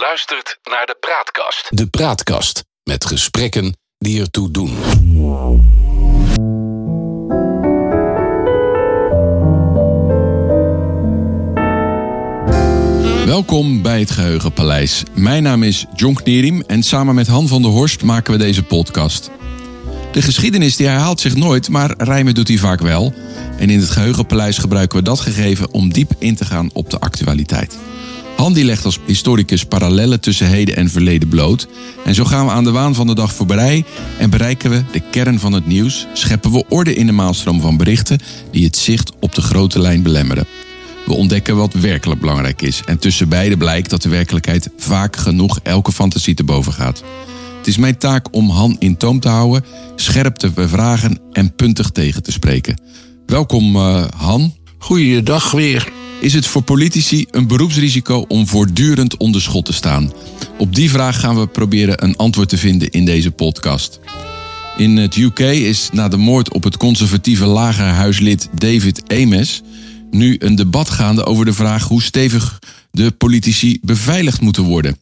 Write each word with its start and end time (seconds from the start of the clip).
luistert 0.00 0.58
naar 0.62 0.86
de 0.86 0.96
Praatkast. 1.00 1.66
De 1.68 1.86
Praatkast 1.86 2.64
met 2.82 3.04
gesprekken 3.04 3.76
die 3.98 4.20
ertoe 4.20 4.50
doen. 4.50 4.76
Welkom 13.24 13.82
bij 13.82 13.98
het 13.98 14.10
Geheugenpaleis. 14.10 15.02
Mijn 15.14 15.42
naam 15.42 15.62
is 15.62 15.86
John 15.94 16.14
Knerim 16.14 16.62
en 16.66 16.82
samen 16.82 17.14
met 17.14 17.26
Han 17.26 17.48
van 17.48 17.62
der 17.62 17.70
Horst 17.70 18.02
maken 18.02 18.32
we 18.32 18.38
deze 18.38 18.62
podcast. 18.62 19.30
De 20.12 20.22
geschiedenis 20.22 20.76
die 20.76 20.86
herhaalt 20.86 21.20
zich 21.20 21.34
nooit, 21.34 21.68
maar 21.68 21.94
rijmen 21.96 22.34
doet 22.34 22.48
hij 22.48 22.56
vaak 22.56 22.80
wel. 22.80 23.14
En 23.58 23.70
in 23.70 23.80
het 23.80 23.90
Geheugenpaleis 23.90 24.58
gebruiken 24.58 24.98
we 24.98 25.04
dat 25.04 25.20
gegeven 25.20 25.72
om 25.72 25.92
diep 25.92 26.10
in 26.18 26.36
te 26.36 26.44
gaan 26.44 26.70
op 26.72 26.90
de 26.90 26.98
actualiteit. 26.98 27.78
Han 28.40 28.52
die 28.52 28.64
legt 28.64 28.84
als 28.84 28.98
historicus 29.06 29.64
parallellen 29.64 30.20
tussen 30.20 30.46
heden 30.46 30.76
en 30.76 30.90
verleden 30.90 31.28
bloot. 31.28 31.68
En 32.04 32.14
zo 32.14 32.24
gaan 32.24 32.46
we 32.46 32.52
aan 32.52 32.64
de 32.64 32.70
waan 32.70 32.94
van 32.94 33.06
de 33.06 33.14
dag 33.14 33.32
voorbij 33.32 33.84
en 34.18 34.30
bereiken 34.30 34.70
we 34.70 34.82
de 34.92 35.02
kern 35.10 35.38
van 35.38 35.52
het 35.52 35.66
nieuws. 35.66 36.06
Scheppen 36.12 36.52
we 36.52 36.64
orde 36.68 36.94
in 36.94 37.06
de 37.06 37.12
maalstroom 37.12 37.60
van 37.60 37.76
berichten 37.76 38.18
die 38.50 38.64
het 38.64 38.76
zicht 38.76 39.12
op 39.20 39.34
de 39.34 39.42
grote 39.42 39.78
lijn 39.78 40.02
belemmeren. 40.02 40.46
We 41.06 41.12
ontdekken 41.12 41.56
wat 41.56 41.72
werkelijk 41.72 42.20
belangrijk 42.20 42.62
is. 42.62 42.82
En 42.86 42.98
tussen 42.98 43.28
beide 43.28 43.56
blijkt 43.56 43.90
dat 43.90 44.02
de 44.02 44.08
werkelijkheid 44.08 44.70
vaak 44.76 45.16
genoeg 45.16 45.60
elke 45.62 45.92
fantasie 45.92 46.34
te 46.34 46.44
boven 46.44 46.72
gaat. 46.72 47.02
Het 47.58 47.66
is 47.66 47.76
mijn 47.76 47.98
taak 47.98 48.26
om 48.30 48.50
Han 48.50 48.76
in 48.78 48.96
toom 48.96 49.20
te 49.20 49.28
houden, 49.28 49.64
scherp 49.96 50.36
te 50.36 50.50
bevragen 50.50 51.18
en 51.32 51.54
puntig 51.54 51.90
tegen 51.90 52.22
te 52.22 52.32
spreken. 52.32 52.80
Welkom 53.26 53.76
uh, 53.76 54.04
Han. 54.16 54.54
Goeiedag 54.78 55.50
weer. 55.50 55.99
Is 56.20 56.34
het 56.34 56.46
voor 56.46 56.62
politici 56.62 57.26
een 57.30 57.46
beroepsrisico 57.46 58.24
om 58.28 58.46
voortdurend 58.46 59.16
onder 59.16 59.40
schot 59.40 59.64
te 59.64 59.72
staan? 59.72 60.12
Op 60.58 60.74
die 60.74 60.90
vraag 60.90 61.20
gaan 61.20 61.38
we 61.38 61.46
proberen 61.46 62.04
een 62.04 62.16
antwoord 62.16 62.48
te 62.48 62.58
vinden 62.58 62.90
in 62.90 63.04
deze 63.04 63.30
podcast. 63.30 64.00
In 64.76 64.96
het 64.96 65.16
UK 65.16 65.38
is 65.38 65.88
na 65.92 66.08
de 66.08 66.16
moord 66.16 66.52
op 66.52 66.64
het 66.64 66.76
conservatieve 66.76 67.44
lagerhuislid 67.44 68.48
David 68.54 69.12
Ames 69.12 69.62
nu 70.10 70.36
een 70.38 70.54
debat 70.54 70.90
gaande 70.90 71.24
over 71.24 71.44
de 71.44 71.52
vraag 71.52 71.88
hoe 71.88 72.02
stevig 72.02 72.58
de 72.90 73.10
politici 73.10 73.78
beveiligd 73.82 74.40
moeten 74.40 74.64
worden. 74.64 74.98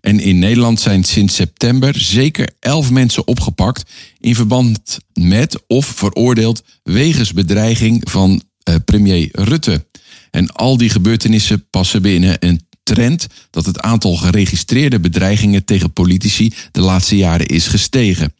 En 0.00 0.20
in 0.20 0.38
Nederland 0.38 0.80
zijn 0.80 1.04
sinds 1.04 1.34
september 1.34 2.00
zeker 2.00 2.50
elf 2.60 2.90
mensen 2.90 3.26
opgepakt 3.26 3.90
in 4.20 4.34
verband 4.34 4.98
met 5.12 5.62
of 5.66 5.86
veroordeeld 5.86 6.62
wegens 6.82 7.32
bedreiging 7.32 8.00
van 8.10 8.42
eh, 8.62 8.74
premier 8.84 9.28
Rutte. 9.32 9.86
En 10.30 10.52
al 10.52 10.76
die 10.76 10.90
gebeurtenissen 10.90 11.68
passen 11.70 12.02
binnen 12.02 12.36
een 12.38 12.66
trend 12.82 13.26
dat 13.50 13.66
het 13.66 13.80
aantal 13.80 14.16
geregistreerde 14.16 15.00
bedreigingen 15.00 15.64
tegen 15.64 15.92
politici 15.92 16.52
de 16.72 16.80
laatste 16.80 17.16
jaren 17.16 17.46
is 17.46 17.66
gestegen. 17.66 18.32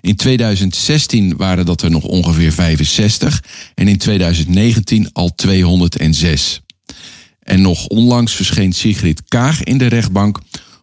In 0.00 0.16
2016 0.16 1.36
waren 1.36 1.66
dat 1.66 1.82
er 1.82 1.90
nog 1.90 2.04
ongeveer 2.04 2.52
65 2.52 3.44
en 3.74 3.88
in 3.88 3.98
2019 3.98 5.12
al 5.12 5.34
206. 5.34 6.60
En 7.42 7.60
nog 7.60 7.86
onlangs 7.86 8.34
verscheen 8.34 8.72
Sigrid 8.72 9.22
Kaag 9.28 9.62
in 9.62 9.78
de 9.78 9.86
rechtbank 9.86 10.40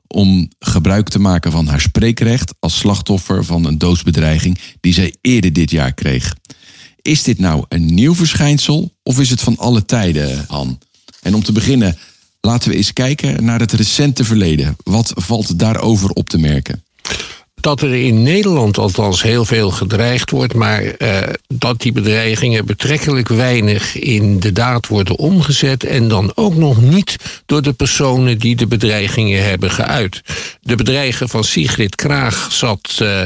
om 0.08 0.50
gebruik 0.60 1.10
te 1.10 1.20
maken 1.20 1.52
van 1.52 1.68
haar 1.68 1.82
spreekrecht 1.82 2.54
als 2.60 2.78
slachtoffer 2.78 3.46
van 3.46 3.66
een 3.66 3.78
doodsbedreiging 3.78 4.58
die 4.80 4.94
zij 4.94 5.16
eerder 5.22 5.54
dit 5.54 5.72
jaar 5.72 5.94
kreeg. 5.94 6.34
Is 7.04 7.24
dit 7.24 7.40
nou 7.40 7.66
een 7.68 7.86
nieuw 7.86 8.16
verschijnsel 8.16 8.94
of 9.04 9.20
is 9.20 9.30
het 9.30 9.42
van 9.42 9.58
alle 9.58 9.86
tijden, 9.86 10.46
Han? 10.48 10.80
En 11.22 11.36
om 11.36 11.44
te 11.44 11.52
beginnen, 11.52 11.98
laten 12.42 12.70
we 12.70 12.76
eens 12.76 12.94
kijken 12.94 13.44
naar 13.44 13.60
het 13.60 13.72
recente 13.72 14.24
verleden. 14.24 14.76
Wat 14.84 15.12
valt 15.16 15.60
daarover 15.60 16.10
op 16.10 16.30
te 16.30 16.38
merken? 16.38 16.84
dat 17.64 17.82
er 17.82 17.94
in 17.94 18.24
Nederland 18.24 18.78
althans 18.78 19.22
heel 19.22 19.46
veel 19.46 19.72
gedreigd 19.72 20.30
wordt, 20.30 20.54
maar 20.54 20.84
uh, 20.84 21.18
dat 21.48 21.82
die 21.82 21.92
bedreigingen 21.92 22.66
betrekkelijk 22.66 23.28
weinig 23.28 23.96
in 24.00 24.40
de 24.40 24.52
daad 24.52 24.88
worden 24.88 25.18
omgezet 25.18 25.84
en 25.84 26.08
dan 26.08 26.32
ook 26.36 26.56
nog 26.56 26.82
niet 26.82 27.16
door 27.46 27.62
de 27.62 27.74
personen 27.74 28.38
die 28.38 28.56
de 28.56 28.68
bedreigingen 28.68 29.44
hebben 29.44 29.72
geuit. 29.72 30.22
De 30.62 30.76
bedreiger 30.76 31.28
van 31.28 31.44
Sigrid 31.44 31.96
Kraag 31.96 32.48
zat 32.52 33.00
uh, 33.02 33.22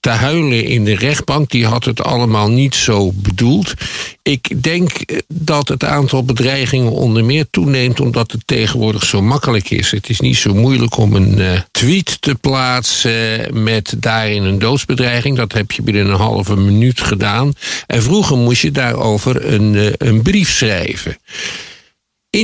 te 0.00 0.10
huilen 0.10 0.64
in 0.64 0.84
de 0.84 0.96
rechtbank. 0.96 1.50
Die 1.50 1.66
had 1.66 1.84
het 1.84 2.02
allemaal 2.02 2.50
niet 2.50 2.74
zo 2.74 3.12
bedoeld. 3.14 3.74
Ik 4.22 4.62
denk 4.62 4.90
dat 5.28 5.68
het 5.68 5.84
aantal 5.84 6.24
bedreigingen 6.24 6.92
onder 6.92 7.24
meer 7.24 7.46
toeneemt 7.50 8.00
omdat 8.00 8.32
het 8.32 8.42
tegenwoordig 8.44 9.04
zo 9.04 9.22
makkelijk 9.22 9.70
is. 9.70 9.90
Het 9.90 10.08
is 10.08 10.20
niet 10.20 10.36
zo 10.36 10.54
moeilijk 10.54 10.96
om 10.96 11.14
een 11.14 11.38
uh, 11.38 11.60
tweet 11.70 12.16
te 12.20 12.34
plaatsen 12.34 13.46
met 13.62 13.94
daarin 13.96 14.42
een 14.42 14.58
doodsbedreiging. 14.58 15.36
Dat 15.36 15.52
heb 15.52 15.72
je 15.72 15.82
binnen 15.82 16.06
een 16.06 16.16
halve 16.16 16.56
minuut 16.56 17.00
gedaan. 17.00 17.52
En 17.86 18.02
vroeger 18.02 18.36
moest 18.36 18.62
je 18.62 18.70
daarover 18.70 19.52
een, 19.52 19.94
een 19.98 20.22
brief 20.22 20.50
schrijven. 20.50 21.16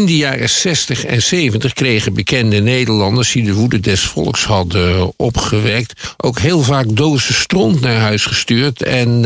In 0.06 0.12
de 0.12 0.18
jaren 0.18 0.50
60 0.50 1.04
en 1.04 1.22
70 1.22 1.72
kregen 1.72 2.14
bekende 2.14 2.60
Nederlanders 2.60 3.32
die 3.32 3.44
de 3.44 3.54
woede 3.54 3.80
des 3.80 4.00
volks 4.00 4.44
hadden 4.44 5.12
opgewekt, 5.16 6.14
ook 6.16 6.38
heel 6.38 6.62
vaak 6.62 6.96
dozen 6.96 7.34
stront 7.34 7.80
naar 7.80 7.96
huis 7.96 8.24
gestuurd 8.24 8.82
en, 8.82 9.20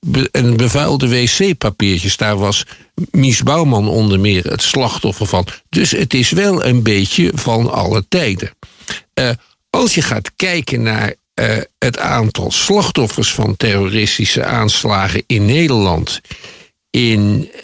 be 0.00 0.28
en 0.32 0.56
bevuilde 0.56 1.08
wc-papiertjes. 1.08 2.16
Daar 2.16 2.36
was 2.36 2.66
Mies 3.10 3.42
Bouwman 3.42 3.88
onder 3.88 4.20
meer 4.20 4.44
het 4.44 4.62
slachtoffer 4.62 5.26
van. 5.26 5.46
Dus 5.68 5.90
het 5.90 6.14
is 6.14 6.30
wel 6.30 6.64
een 6.64 6.82
beetje 6.82 7.30
van 7.34 7.72
alle 7.72 8.04
tijden. 8.08 8.50
Uh, 9.14 9.30
als 9.70 9.94
je 9.94 10.02
gaat 10.02 10.30
kijken 10.36 10.82
naar 10.82 11.14
uh, 11.34 11.56
het 11.78 11.98
aantal 11.98 12.50
slachtoffers 12.50 13.32
van 13.32 13.56
terroristische 13.56 14.44
aanslagen 14.44 15.22
in 15.26 15.44
Nederland 15.44 16.20
in 16.90 17.50
uh, 17.54 17.62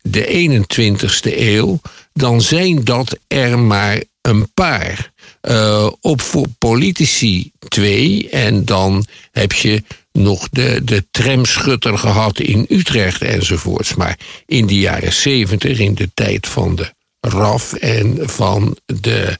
de 0.00 0.64
21ste 0.68 1.38
eeuw, 1.38 1.80
dan 2.12 2.40
zijn 2.40 2.84
dat 2.84 3.18
er 3.26 3.58
maar 3.58 4.02
een 4.20 4.52
paar. 4.54 5.12
Uh, 5.48 5.90
op 6.00 6.20
voor 6.20 6.46
politici 6.58 7.50
twee. 7.68 8.28
En 8.28 8.64
dan 8.64 9.04
heb 9.32 9.52
je 9.52 9.82
nog 10.12 10.48
de, 10.48 10.80
de 10.84 11.06
tramschutter 11.10 11.98
gehad 11.98 12.38
in 12.38 12.66
Utrecht 12.68 13.22
enzovoorts. 13.22 13.94
Maar 13.94 14.18
in 14.46 14.66
de 14.66 14.78
jaren 14.78 15.12
70, 15.12 15.78
in 15.78 15.94
de 15.94 16.10
tijd 16.14 16.46
van 16.46 16.76
de 16.76 16.92
RAF 17.20 17.72
en 17.72 18.18
van 18.30 18.76
de 18.86 19.38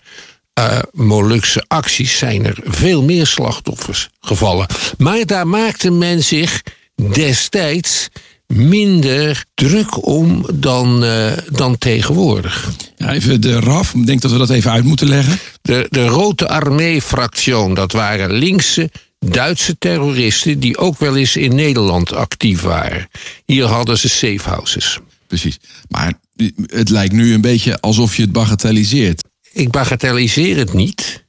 uh, 0.59 0.79
Molukse 0.93 1.65
acties, 1.67 2.19
zijn 2.19 2.47
er 2.47 2.59
veel 2.65 3.03
meer 3.03 3.27
slachtoffers 3.27 4.09
gevallen. 4.21 4.67
Maar 4.99 5.27
daar 5.27 5.47
maakte 5.47 5.91
men 5.91 6.23
zich 6.25 6.63
destijds 7.13 8.09
minder 8.53 9.45
druk 9.55 10.07
om 10.07 10.47
dan, 10.55 11.05
uh, 11.05 11.33
dan 11.53 11.79
tegenwoordig. 11.79 12.71
Ja, 12.97 13.13
even 13.13 13.41
de 13.41 13.61
RAF, 13.61 13.95
ik 13.95 14.07
denk 14.07 14.21
dat 14.21 14.31
we 14.31 14.39
dat 14.39 14.51
even 14.51 14.71
uit 14.71 14.85
moeten 14.85 15.09
leggen. 15.09 15.39
De, 15.63 15.87
de 15.91 16.07
Rote 16.07 16.49
Armee-fractie, 16.49 17.75
dat 17.75 17.93
waren 17.93 18.33
linkse 18.33 18.91
Duitse 19.27 19.79
terroristen 19.79 20.59
die 20.59 20.79
ook 20.79 20.99
wel 20.99 21.17
eens 21.17 21.37
in 21.37 21.55
Nederland 21.55 22.13
actief 22.13 22.61
waren. 22.61 23.09
Hier 23.47 23.65
hadden 23.65 23.99
ze 23.99 24.09
safehouses. 24.09 24.99
Precies. 25.27 25.59
Maar 25.89 26.13
het 26.67 26.89
lijkt 26.89 27.13
nu 27.13 27.35
een 27.35 27.41
beetje 27.41 27.81
alsof 27.81 28.17
je 28.17 28.23
het 28.23 28.33
bagatelliseert. 28.33 29.25
Ik 29.53 29.71
bagatelliseer 29.71 30.57
het 30.57 30.73
niet. 30.73 31.25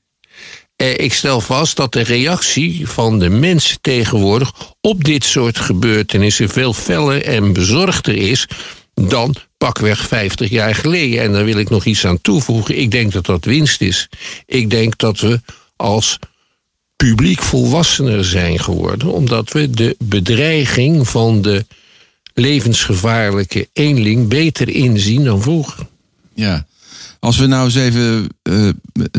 Eh, 0.82 0.98
ik 0.98 1.14
stel 1.14 1.42
vast 1.42 1.76
dat 1.76 1.94
de 1.94 2.04
reactie 2.04 2.88
van 2.88 3.20
de 3.20 3.30
mensen 3.30 3.82
tegenwoordig 3.82 4.54
op 4.82 5.04
dit 5.04 5.24
soort 5.24 5.58
gebeurtenissen 5.58 6.50
veel 6.50 6.74
feller 6.74 7.24
en 7.24 7.54
bezorgder 7.54 8.16
is 8.16 8.48
dan 8.94 9.36
pakweg 9.58 10.08
50 10.08 10.50
jaar 10.50 10.76
geleden. 10.76 11.22
En 11.22 11.32
daar 11.32 11.46
wil 11.46 11.58
ik 11.58 11.70
nog 11.70 11.86
iets 11.86 12.06
aan 12.06 12.22
toevoegen. 12.22 12.80
Ik 12.80 12.92
denk 12.92 13.12
dat 13.12 13.26
dat 13.26 13.46
winst 13.46 13.82
is. 13.82 14.10
Ik 14.46 14.70
denk 14.70 14.98
dat 14.98 15.20
we 15.20 15.42
als 15.76 16.20
publiek 16.96 17.42
volwassener 17.42 18.26
zijn 18.26 18.60
geworden, 18.60 19.08
omdat 19.08 19.52
we 19.52 19.70
de 19.70 19.96
bedreiging 20.00 21.08
van 21.08 21.42
de 21.42 21.66
levensgevaarlijke 22.34 23.70
eenling 23.74 24.28
beter 24.28 24.70
inzien 24.70 25.24
dan 25.24 25.42
vroeger. 25.42 25.88
Ja, 26.34 26.66
als 27.22 27.38
we 27.38 27.46
nou 27.46 27.66
eens 27.66 27.76
even 27.76 28.28
uh, 28.50 28.70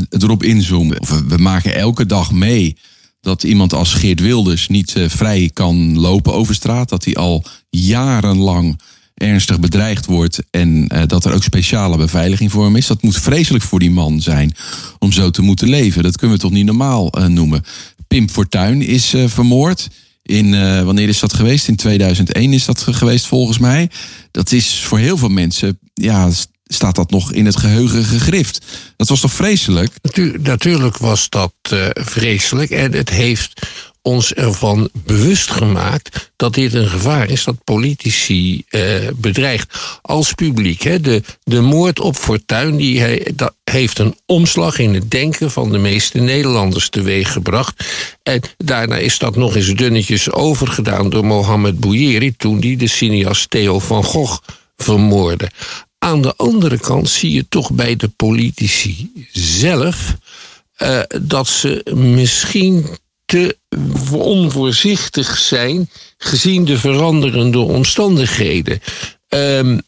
erop 0.09 0.43
inzoomen. 0.43 0.99
We 1.29 1.37
maken 1.37 1.75
elke 1.75 2.07
dag 2.07 2.33
mee 2.33 2.77
dat 3.21 3.43
iemand 3.43 3.73
als 3.73 3.95
Geert 3.95 4.21
Wilders 4.21 4.69
niet 4.69 4.95
uh, 4.97 5.09
vrij 5.09 5.51
kan 5.53 5.99
lopen 5.99 6.33
over 6.33 6.55
straat. 6.55 6.89
Dat 6.89 7.05
hij 7.05 7.15
al 7.15 7.45
jarenlang 7.71 8.81
ernstig 9.15 9.61
bedreigd 9.61 10.07
wordt 10.07 10.43
en 10.51 10.95
uh, 10.95 11.03
dat 11.07 11.25
er 11.25 11.33
ook 11.33 11.43
speciale 11.43 11.97
beveiliging 11.97 12.51
voor 12.51 12.65
hem 12.65 12.77
is. 12.77 12.87
Dat 12.87 13.03
moet 13.03 13.17
vreselijk 13.17 13.65
voor 13.65 13.79
die 13.79 13.91
man 13.91 14.21
zijn 14.21 14.55
om 14.99 15.13
zo 15.13 15.31
te 15.31 15.43
moeten 15.43 15.69
leven. 15.69 16.03
Dat 16.03 16.17
kunnen 16.17 16.37
we 16.37 16.43
toch 16.43 16.53
niet 16.53 16.67
normaal 16.67 17.11
noemen. 17.29 17.65
Pim 18.09 18.29
Fortuyn 18.29 18.83
is 18.83 19.15
vermoord. 19.27 19.89
In, 20.23 20.51
wanneer 20.85 21.09
is 21.09 21.21
dat 21.21 21.35
geweest? 21.35 21.69
In 21.69 21.77
2001 21.77 22.53
is 22.53 22.65
dat 22.65 22.81
geweest 22.83 23.27
volgens 23.27 23.59
mij. 23.59 23.91
Dat 24.31 24.53
is 24.53 24.81
voor 24.81 24.99
heel 24.99 25.17
veel 25.17 25.29
mensen 25.29 25.79
ja, 25.95 26.31
staat 26.75 26.95
dat 26.95 27.11
nog 27.11 27.33
in 27.33 27.47
het 27.47 27.57
geheugen 27.57 28.05
gegrift. 28.05 28.65
Dat 28.97 29.09
was 29.09 29.21
toch 29.21 29.33
vreselijk? 29.33 29.93
natuurlijk 30.41 30.97
was 30.99 31.29
dat 31.29 31.53
uh, 31.73 31.87
vreselijk. 31.93 32.71
En 32.71 32.93
het 32.93 33.09
heeft 33.09 33.61
ons 34.03 34.35
ervan 34.35 34.89
bewust 34.93 35.51
gemaakt 35.51 36.33
dat 36.37 36.55
dit 36.55 36.75
een 36.75 36.89
gevaar 36.89 37.31
is 37.31 37.45
dat 37.45 37.65
politici 37.65 38.65
eh, 38.69 38.83
bedreigt 39.17 39.99
als 40.03 40.33
publiek. 40.33 40.83
Hè. 40.83 41.01
De, 41.01 41.23
de 41.43 41.61
moord 41.61 42.01
op 42.01 42.17
Fortuyn 42.17 42.77
die 42.77 43.01
hij, 43.01 43.33
dat 43.35 43.55
heeft 43.65 43.99
een 43.99 44.17
omslag 44.27 44.79
in 44.79 44.95
het 44.95 45.11
denken 45.11 45.51
van 45.51 45.73
de 45.73 45.79
meeste 45.79 46.19
Nederlanders 46.19 46.89
teweeggebracht. 46.89 47.85
En 48.23 48.41
daarna 48.57 48.97
is 48.97 49.19
dat 49.19 49.37
nog 49.37 49.57
eens 49.57 49.75
dunnetjes 49.75 50.31
overgedaan 50.31 51.11
door 51.11 51.25
Mohammed 51.25 51.81
Bouyeri 51.81 52.37
toen 52.37 52.61
die 52.61 52.77
de 52.77 52.89
cineast 52.89 53.51
Theo 53.51 53.79
van 53.79 54.05
Gogh 54.05 54.39
vermoordde. 54.77 55.51
Aan 56.03 56.23
de 56.23 56.37
andere 56.37 56.79
kant 56.79 57.09
zie 57.09 57.33
je 57.33 57.49
toch 57.49 57.73
bij 57.73 57.97
de 57.97 58.09
politici 58.09 59.11
zelf 59.33 60.17
uh, 60.79 61.01
dat 61.23 61.49
ze 61.49 61.87
misschien 61.95 62.87
te 63.25 63.57
onvoorzichtig 64.13 65.39
zijn 65.39 65.91
gezien 66.19 66.65
de 66.65 66.79
veranderende 66.79 67.59
omstandigheden. 67.59 68.81
Um, 69.29 69.81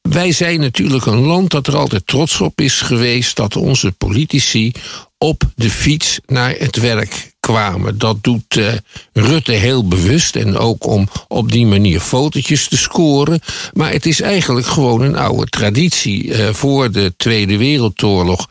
wij 0.00 0.32
zijn 0.32 0.60
natuurlijk 0.60 1.06
een 1.06 1.24
land 1.24 1.50
dat 1.50 1.66
er 1.66 1.76
altijd 1.76 2.06
trots 2.06 2.40
op 2.40 2.60
is 2.60 2.80
geweest 2.80 3.36
dat 3.36 3.56
onze 3.56 3.92
politici 3.92 4.72
op 5.18 5.42
de 5.54 5.70
fiets 5.70 6.18
naar 6.26 6.54
het 6.58 6.76
werk 6.76 7.31
kwamen. 7.46 7.98
Dat 7.98 8.16
doet 8.20 8.56
uh, 8.56 8.72
Rutte 9.12 9.52
heel 9.52 9.88
bewust 9.88 10.36
en 10.36 10.56
ook 10.56 10.86
om 10.86 11.08
op 11.28 11.52
die 11.52 11.66
manier 11.66 12.00
fotootjes 12.00 12.68
te 12.68 12.76
scoren. 12.76 13.40
Maar 13.72 13.92
het 13.92 14.06
is 14.06 14.20
eigenlijk 14.20 14.66
gewoon 14.66 15.00
een 15.00 15.16
oude 15.16 15.46
traditie. 15.46 16.24
Uh, 16.24 16.48
voor 16.52 16.90
de 16.90 17.14
Tweede 17.16 17.56
Wereldoorlog 17.56 18.48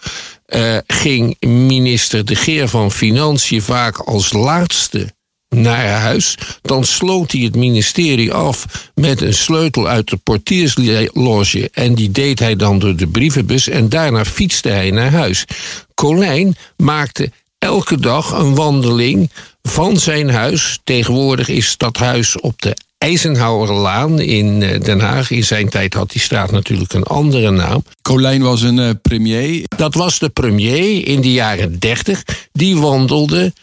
uh, 0.47 0.77
ging 0.87 1.35
minister 1.39 2.25
De 2.25 2.35
Geer 2.35 2.67
van 2.67 2.91
Financiën 2.91 3.61
vaak 3.61 3.97
als 3.97 4.33
laatste 4.33 5.13
naar 5.49 5.87
huis. 5.87 6.37
Dan 6.61 6.83
sloot 6.83 7.31
hij 7.31 7.41
het 7.41 7.55
ministerie 7.55 8.33
af 8.33 8.89
met 8.95 9.21
een 9.21 9.33
sleutel 9.33 9.87
uit 9.87 10.09
de 10.09 10.17
portiersloge. 10.17 11.69
En 11.73 11.95
die 11.95 12.11
deed 12.11 12.39
hij 12.39 12.55
dan 12.55 12.79
door 12.79 12.95
de 12.95 13.07
brievenbus. 13.07 13.67
En 13.67 13.89
daarna 13.89 14.25
fietste 14.25 14.69
hij 14.69 14.91
naar 14.91 15.11
huis. 15.11 15.45
Colijn 15.93 16.55
maakte 16.77 17.31
elke 17.61 17.99
dag 17.99 18.31
een 18.31 18.55
wandeling 18.55 19.31
van 19.61 19.97
zijn 19.97 20.29
huis. 20.29 20.79
Tegenwoordig 20.83 21.47
is 21.47 21.77
dat 21.77 21.97
huis 21.97 22.39
op 22.39 22.61
de 22.61 22.75
Eisenhowerlaan 22.97 24.19
in 24.19 24.61
eh, 24.61 24.81
Den 24.81 24.99
Haag. 24.99 25.31
In 25.31 25.43
zijn 25.43 25.69
tijd 25.69 25.93
had 25.93 26.11
die 26.11 26.21
straat 26.21 26.51
natuurlijk 26.51 26.93
een 26.93 27.03
andere 27.03 27.51
naam. 27.51 27.83
Colijn 28.01 28.41
was 28.41 28.61
een 28.61 28.77
uh, 28.77 28.89
premier. 29.01 29.63
Dat 29.77 29.93
was 29.93 30.19
de 30.19 30.29
premier 30.29 31.07
in 31.07 31.21
de 31.21 31.31
jaren 31.31 31.79
dertig. 31.79 32.23
Die 32.51 32.77
wandelde 32.77 33.53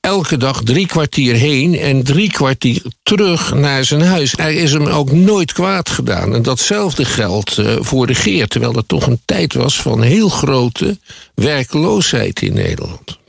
elke 0.00 0.36
dag 0.36 0.62
drie 0.62 0.86
kwartier 0.86 1.34
heen 1.34 1.78
en 1.78 2.02
drie 2.02 2.30
kwartier 2.30 2.82
terug 3.02 3.54
naar 3.54 3.84
zijn 3.84 4.02
huis. 4.02 4.34
Er 4.36 4.50
is 4.50 4.72
hem 4.72 4.86
ook 4.86 5.12
nooit 5.12 5.52
kwaad 5.52 5.88
gedaan. 5.88 6.34
En 6.34 6.42
datzelfde 6.42 7.04
geldt 7.04 7.58
uh, 7.58 7.76
voor 7.80 8.06
de 8.06 8.14
Geer, 8.14 8.48
terwijl 8.48 8.72
dat 8.72 8.88
toch 8.88 9.06
een 9.06 9.20
tijd 9.24 9.54
was 9.54 9.80
van 9.80 10.02
heel 10.02 10.28
grote 10.28 10.98
werkloosheid 11.34 12.42
in 12.42 12.52
Nederland. 12.54 13.19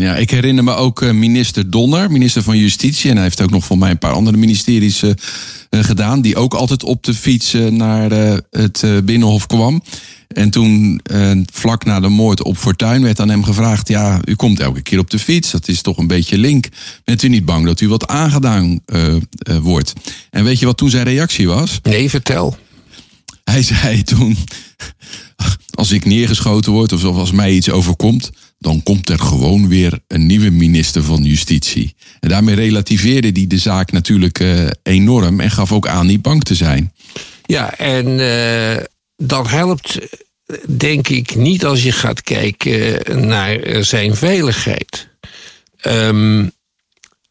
Ja, 0.00 0.16
ik 0.16 0.30
herinner 0.30 0.64
me 0.64 0.74
ook 0.74 1.02
eh, 1.02 1.10
minister 1.10 1.70
Donner, 1.70 2.10
minister 2.10 2.42
van 2.42 2.58
Justitie. 2.58 3.10
En 3.10 3.16
hij 3.16 3.24
heeft 3.24 3.42
ook 3.42 3.50
nog 3.50 3.64
voor 3.64 3.78
mij 3.78 3.90
een 3.90 3.98
paar 3.98 4.12
andere 4.12 4.36
ministeries 4.36 5.02
uh, 5.02 5.12
gedaan. 5.70 6.20
Die 6.20 6.36
ook 6.36 6.54
altijd 6.54 6.84
op 6.84 7.02
de 7.02 7.14
fiets 7.14 7.52
naar 7.70 8.10
het 8.50 8.84
Binnenhof 9.04 9.46
kwam. 9.46 9.82
En 10.28 10.50
toen, 10.50 11.00
vlak 11.52 11.84
na 11.84 12.00
de 12.00 12.08
moord 12.08 12.42
op 12.42 12.56
Fortuin, 12.56 13.02
werd 13.02 13.20
aan 13.20 13.28
hem 13.28 13.44
gevraagd: 13.44 13.88
Ja, 13.88 14.20
u 14.24 14.34
komt 14.34 14.60
elke 14.60 14.82
keer 14.82 14.98
op 14.98 15.10
de 15.10 15.18
fiets. 15.18 15.50
Dat 15.50 15.68
is 15.68 15.82
toch 15.82 15.96
een 15.96 16.06
beetje 16.06 16.38
link. 16.38 16.68
Bent 17.04 17.22
u 17.22 17.28
niet 17.28 17.44
bang 17.44 17.66
dat 17.66 17.80
u 17.80 17.88
wat 17.88 18.06
aangedaan 18.06 18.80
wordt? 19.62 19.92
En 20.30 20.44
weet 20.44 20.58
je 20.58 20.66
wat 20.66 20.76
toen 20.76 20.90
zijn 20.90 21.04
reactie 21.04 21.48
was? 21.48 21.80
Nee, 21.82 22.10
vertel. 22.10 22.56
Hij 23.44 23.62
zei 23.62 24.02
toen: 24.02 24.36
Als 25.74 25.92
ik 25.92 26.04
neergeschoten 26.04 26.72
word 26.72 26.92
of 26.92 27.04
als 27.04 27.32
mij 27.32 27.52
iets 27.52 27.70
overkomt 27.70 28.30
dan 28.58 28.82
komt 28.82 29.08
er 29.08 29.18
gewoon 29.18 29.68
weer 29.68 30.00
een 30.06 30.26
nieuwe 30.26 30.50
minister 30.50 31.02
van 31.02 31.22
Justitie. 31.22 31.94
En 32.20 32.28
daarmee 32.28 32.54
relativeerde 32.54 33.30
hij 33.32 33.46
de 33.46 33.58
zaak 33.58 33.92
natuurlijk 33.92 34.40
uh, 34.40 34.68
enorm 34.82 35.40
en 35.40 35.50
gaf 35.50 35.72
ook 35.72 35.88
aan 35.88 36.06
niet 36.06 36.22
bang 36.22 36.42
te 36.42 36.54
zijn. 36.54 36.92
Ja, 37.42 37.78
en 37.78 38.06
uh, 38.06 38.84
dat 39.16 39.50
helpt 39.50 39.98
denk 40.76 41.08
ik 41.08 41.34
niet 41.34 41.64
als 41.64 41.82
je 41.82 41.92
gaat 41.92 42.22
kijken 42.22 43.00
naar 43.26 43.84
zijn 43.84 44.16
veiligheid. 44.16 45.08
Um, 45.82 46.52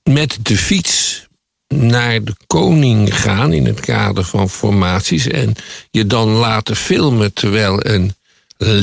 met 0.10 0.38
de 0.42 0.58
fiets 0.58 1.28
naar 1.68 2.24
de 2.24 2.36
koning 2.48 3.22
gaan 3.22 3.54
in 3.54 3.66
het 3.66 3.80
kader 3.80 4.24
van 4.24 4.50
formaties 4.50 5.28
en 5.28 5.54
je 5.92 6.08
dan 6.08 6.30
laten 6.30 6.76
filmen 6.76 7.34
terwijl 7.34 7.86
een 7.86 8.16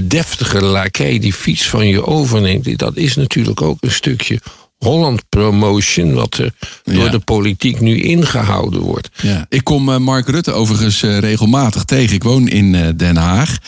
deftige 0.05 0.63
lakij 0.63 1.19
die 1.19 1.33
fiets 1.33 1.69
van 1.69 1.89
je 1.89 2.07
overneemt, 2.07 2.79
dat 2.79 2.97
is 2.97 3.17
natuurlijk 3.17 3.63
ook 3.63 3.77
een 3.81 3.91
stukje 3.91 4.41
Holland 4.83 5.29
promotion, 5.29 6.13
wat 6.13 6.39
er 6.39 6.53
door 6.85 7.11
de 7.11 7.19
politiek 7.19 7.81
nu 7.81 8.01
ingehouden 8.01 8.81
wordt. 8.81 9.09
Ja. 9.23 9.47
Ik 9.49 9.65
kom 9.65 9.89
uh, 9.89 9.97
Mark 9.97 10.29
Rutte 10.29 10.53
overigens 10.53 11.03
uh, 11.03 11.19
regelmatig 11.19 11.85
tegen. 11.85 12.15
Ik 12.15 12.23
woon 12.23 12.49
in 12.49 12.75
uh, 12.75 12.89
Den 12.97 13.17
Haag. 13.17 13.59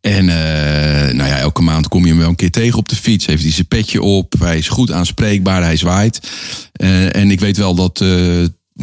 En 0.00 0.24
nou 1.16 1.28
ja, 1.28 1.38
elke 1.38 1.62
maand 1.62 1.88
kom 1.88 2.02
je 2.02 2.08
hem 2.08 2.18
wel 2.18 2.28
een 2.28 2.34
keer 2.34 2.50
tegen 2.50 2.78
op 2.78 2.88
de 2.88 2.96
fiets. 2.96 3.26
Heeft 3.26 3.42
hij 3.42 3.52
zijn 3.52 3.66
petje 3.66 4.02
op. 4.02 4.34
Hij 4.38 4.58
is 4.58 4.68
goed 4.68 4.92
aanspreekbaar. 4.92 5.62
Hij 5.62 5.76
zwaait. 5.76 6.20
en 7.12 7.30
ik 7.30 7.40
weet 7.40 7.56
wel 7.56 7.74
dat 7.74 8.04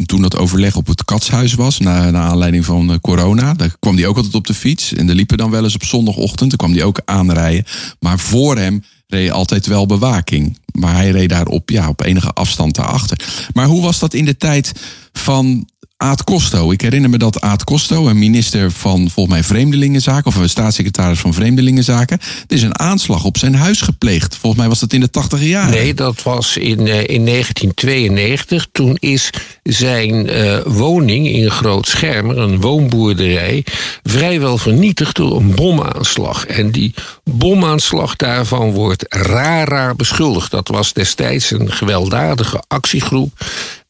toen 0.06 0.22
dat 0.22 0.36
overleg 0.36 0.76
op 0.76 0.86
het 0.86 1.04
katshuis 1.04 1.54
was, 1.54 1.78
na, 1.78 2.10
na 2.10 2.20
aanleiding 2.20 2.64
van 2.64 2.92
eh, 2.92 2.98
corona, 3.00 3.54
daar 3.54 3.76
kwam 3.78 3.96
hij 3.96 4.06
ook 4.06 4.16
altijd 4.16 4.34
op 4.34 4.46
de 4.46 4.54
fiets. 4.54 4.92
En 4.92 5.08
er 5.08 5.14
liepen 5.14 5.38
dan 5.38 5.50
wel 5.50 5.64
eens 5.64 5.74
op 5.74 5.84
zondagochtend, 5.84 6.50
dan 6.50 6.58
kwam 6.58 6.72
hij 6.72 6.84
ook 6.84 7.00
aanrijden. 7.04 7.64
Maar 8.00 8.18
voor 8.18 8.56
hem 8.56 8.82
reed 9.06 9.30
altijd 9.30 9.66
wel 9.66 9.86
bewaking. 9.86 10.58
Maar 10.72 10.94
hij 10.94 11.10
reed 11.10 11.28
daar 11.28 11.46
op, 11.46 11.70
ja, 11.70 11.88
op 11.88 12.02
enige 12.02 12.32
afstand 12.32 12.74
daarachter. 12.74 13.18
Maar 13.52 13.66
hoe 13.66 13.82
was 13.82 13.98
dat 13.98 14.14
in 14.14 14.24
de 14.24 14.36
tijd 14.36 14.72
van 15.12 15.66
Aad 16.00 16.24
Costo. 16.24 16.70
Ik 16.70 16.80
herinner 16.80 17.10
me 17.10 17.18
dat 17.18 17.40
Aad 17.40 17.64
Costo, 17.64 18.08
een 18.08 18.18
minister 18.18 18.70
van 18.70 19.10
volgens 19.10 19.34
mij 19.34 19.44
Vreemdelingenzaken, 19.44 20.26
of 20.26 20.36
een 20.36 20.48
staatssecretaris 20.48 21.18
van 21.18 21.34
Vreemdelingenzaken, 21.34 22.18
er 22.46 22.56
is 22.56 22.62
een 22.62 22.78
aanslag 22.78 23.24
op 23.24 23.38
zijn 23.38 23.54
huis 23.54 23.80
gepleegd. 23.80 24.36
Volgens 24.36 24.60
mij 24.60 24.70
was 24.70 24.80
dat 24.80 24.92
in 24.92 25.00
de 25.00 25.10
tachtige 25.10 25.48
jaren. 25.48 25.70
Nee, 25.70 25.94
dat 25.94 26.22
was 26.22 26.56
in, 26.56 26.86
uh, 26.86 27.06
in 27.06 27.24
1992. 27.24 28.66
Toen 28.72 28.96
is 28.98 29.30
zijn 29.62 30.34
uh, 30.34 30.58
woning 30.66 31.28
in 31.28 31.50
Groot 31.50 31.86
Schermer, 31.86 32.38
een 32.38 32.60
woonboerderij, 32.60 33.64
vrijwel 34.02 34.58
vernietigd 34.58 35.16
door 35.16 35.36
een 35.36 35.54
bomaanslag. 35.54 36.46
En 36.46 36.70
die 36.70 36.94
bomaanslag 37.24 38.16
daarvan 38.16 38.72
wordt 38.72 39.04
raar 39.08 39.96
beschuldigd. 39.96 40.50
Dat 40.58 40.76
was 40.76 40.92
destijds 40.92 41.50
een 41.50 41.72
gewelddadige 41.72 42.62
actiegroep 42.68 43.32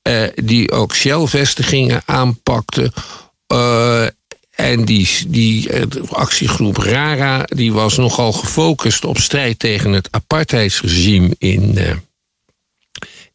uh, 0.02 0.22
die 0.34 0.72
ook 0.72 0.94
Shell-vestigingen 0.94 2.02
aanpakte. 2.04 2.92
Uh, 3.52 4.06
en 4.50 4.84
die, 4.84 5.08
die 5.28 5.72
uh, 5.72 5.82
actiegroep 6.10 6.76
RARA 6.76 7.42
die 7.44 7.72
was 7.72 7.96
nogal 7.96 8.32
gefocust 8.32 9.04
op 9.04 9.18
strijd 9.18 9.58
tegen 9.58 9.92
het 9.92 10.08
apartheidsregime 10.10 11.34
in, 11.38 11.78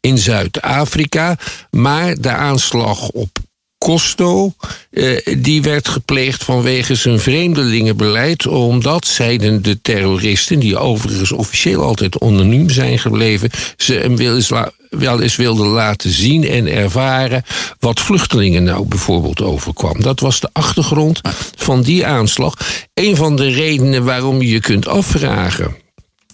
in 0.00 0.18
Zuid-Afrika. 0.18 1.38
Maar 1.70 2.14
de 2.14 2.30
aanslag 2.30 3.08
op 3.08 3.38
Costo, 3.84 4.52
eh, 4.90 5.16
die 5.38 5.62
werd 5.62 5.88
gepleegd 5.88 6.44
vanwege 6.44 6.94
zijn 6.94 7.20
vreemdelingenbeleid, 7.20 8.46
omdat, 8.46 9.06
zeiden 9.06 9.62
de 9.62 9.80
terroristen, 9.80 10.58
die 10.58 10.78
overigens 10.78 11.32
officieel 11.32 11.82
altijd 11.82 12.20
anoniem 12.20 12.70
zijn 12.70 12.98
gebleven, 12.98 13.50
ze 13.76 13.94
hem 13.94 14.16
wel 14.16 14.34
eens, 14.34 14.50
wel 14.90 15.20
eens 15.20 15.36
wilden 15.36 15.66
laten 15.66 16.10
zien 16.10 16.48
en 16.48 16.66
ervaren 16.66 17.42
wat 17.78 18.00
vluchtelingen 18.00 18.64
nou 18.64 18.84
bijvoorbeeld 18.84 19.42
overkwam. 19.42 20.02
Dat 20.02 20.20
was 20.20 20.40
de 20.40 20.48
achtergrond 20.52 21.20
van 21.56 21.82
die 21.82 22.06
aanslag. 22.06 22.54
Een 22.94 23.16
van 23.16 23.36
de 23.36 23.48
redenen 23.48 24.04
waarom 24.04 24.42
je 24.42 24.48
je 24.48 24.60
kunt 24.60 24.88
afvragen 24.88 25.76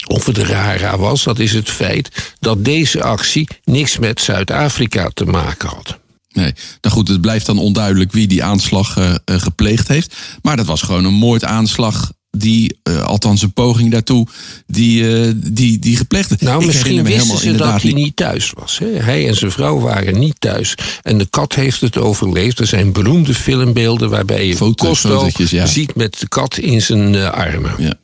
of 0.06 0.26
het 0.26 0.38
rara 0.38 0.98
was, 0.98 1.24
dat 1.24 1.38
is 1.38 1.52
het 1.52 1.70
feit 1.70 2.34
dat 2.40 2.64
deze 2.64 3.02
actie 3.02 3.48
niks 3.64 3.98
met 3.98 4.20
Zuid-Afrika 4.20 5.10
te 5.14 5.24
maken 5.24 5.68
had. 5.68 5.98
Nee, 6.32 6.52
nou 6.80 6.94
goed, 6.94 7.08
het 7.08 7.20
blijft 7.20 7.46
dan 7.46 7.58
onduidelijk 7.58 8.12
wie 8.12 8.26
die 8.26 8.44
aanslag 8.44 8.98
uh, 8.98 9.14
gepleegd 9.24 9.88
heeft. 9.88 10.16
Maar 10.42 10.56
dat 10.56 10.66
was 10.66 10.82
gewoon 10.82 11.04
een 11.04 11.14
moordaanslag 11.14 12.12
die, 12.30 12.78
uh, 12.88 13.02
althans 13.02 13.42
een 13.42 13.52
poging 13.52 13.90
daartoe, 13.90 14.26
die, 14.66 15.02
uh, 15.02 15.32
die, 15.36 15.78
die 15.78 15.96
gepleegd. 15.96 16.40
Nou, 16.40 16.60
ik 16.60 16.66
misschien 16.66 17.04
wisten 17.04 17.38
ze 17.38 17.52
dat 17.52 17.82
hij 17.82 17.92
niet 17.92 18.16
thuis 18.16 18.52
was. 18.54 18.78
Hè? 18.78 18.86
Hij 18.86 19.28
en 19.28 19.34
zijn 19.34 19.50
vrouw 19.50 19.78
waren 19.78 20.18
niet 20.18 20.40
thuis. 20.40 20.74
En 21.02 21.18
de 21.18 21.26
kat 21.26 21.54
heeft 21.54 21.80
het 21.80 21.96
overleefd. 21.96 22.58
Er 22.58 22.66
zijn 22.66 22.92
beroemde 22.92 23.34
filmbeelden 23.34 24.10
waarbij 24.10 24.46
je 24.46 24.56
Foto, 24.56 24.86
Costo 24.86 25.30
ja. 25.34 25.66
ziet 25.66 25.94
met 25.94 26.20
de 26.20 26.28
kat 26.28 26.58
in 26.58 26.82
zijn 26.82 27.14
uh, 27.14 27.30
armen. 27.30 27.74
Ja. 27.78 27.94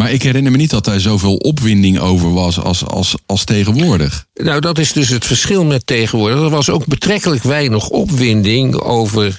Maar 0.00 0.12
ik 0.12 0.22
herinner 0.22 0.52
me 0.52 0.58
niet 0.58 0.70
dat 0.70 0.84
daar 0.84 1.00
zoveel 1.00 1.36
opwinding 1.36 1.98
over 1.98 2.32
was 2.32 2.60
als, 2.60 2.84
als, 2.84 3.14
als 3.26 3.44
tegenwoordig. 3.44 4.26
Nou, 4.34 4.60
dat 4.60 4.78
is 4.78 4.92
dus 4.92 5.08
het 5.08 5.26
verschil 5.26 5.64
met 5.64 5.86
tegenwoordig. 5.86 6.40
Er 6.40 6.50
was 6.50 6.70
ook 6.70 6.86
betrekkelijk 6.86 7.42
weinig 7.42 7.88
opwinding 7.88 8.74
over 8.74 9.26
uh, 9.26 9.32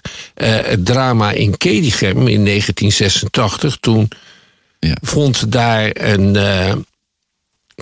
het 0.63 0.85
drama 0.85 1.31
in 1.31 1.57
Kedigem 1.57 2.27
in 2.27 2.45
1986. 2.45 3.77
Toen 3.77 4.07
ja. 4.79 4.97
vond 5.01 5.51
daar 5.51 5.89
een 5.93 6.35
uh, 6.35 6.73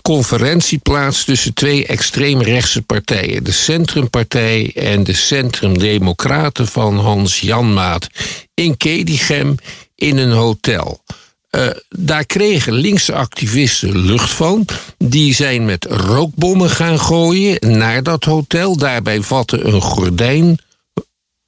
conferentie 0.01 0.77
plaats 0.77 1.23
tussen 1.23 1.53
twee 1.53 1.85
extreemrechtse 1.85 2.81
partijen. 2.81 3.43
De 3.43 3.51
Centrumpartij 3.51 4.71
en 4.75 5.03
de 5.03 5.13
Centrumdemocraten 5.13 6.67
van 6.67 6.99
Hans 6.99 7.39
Janmaat 7.39 8.07
in 8.53 8.77
Kedigem 8.77 9.55
in 9.95 10.17
een 10.17 10.31
hotel. 10.31 11.03
Uh, 11.51 11.67
daar 11.89 12.25
kregen 12.25 12.73
linkse 12.73 13.13
activisten 13.13 13.97
lucht 13.97 14.29
van. 14.29 14.65
Die 14.97 15.33
zijn 15.33 15.65
met 15.65 15.85
rookbommen 15.89 16.69
gaan 16.69 16.99
gooien 16.99 17.77
naar 17.77 18.03
dat 18.03 18.23
hotel. 18.23 18.77
Daarbij 18.77 19.21
vatte 19.21 19.63
een 19.63 19.81
gordijn 19.81 20.59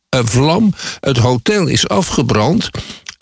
een 0.10 0.27
vlam. 0.27 0.74
Het 1.00 1.17
hotel 1.17 1.67
is 1.67 1.88
afgebrand. 1.88 2.70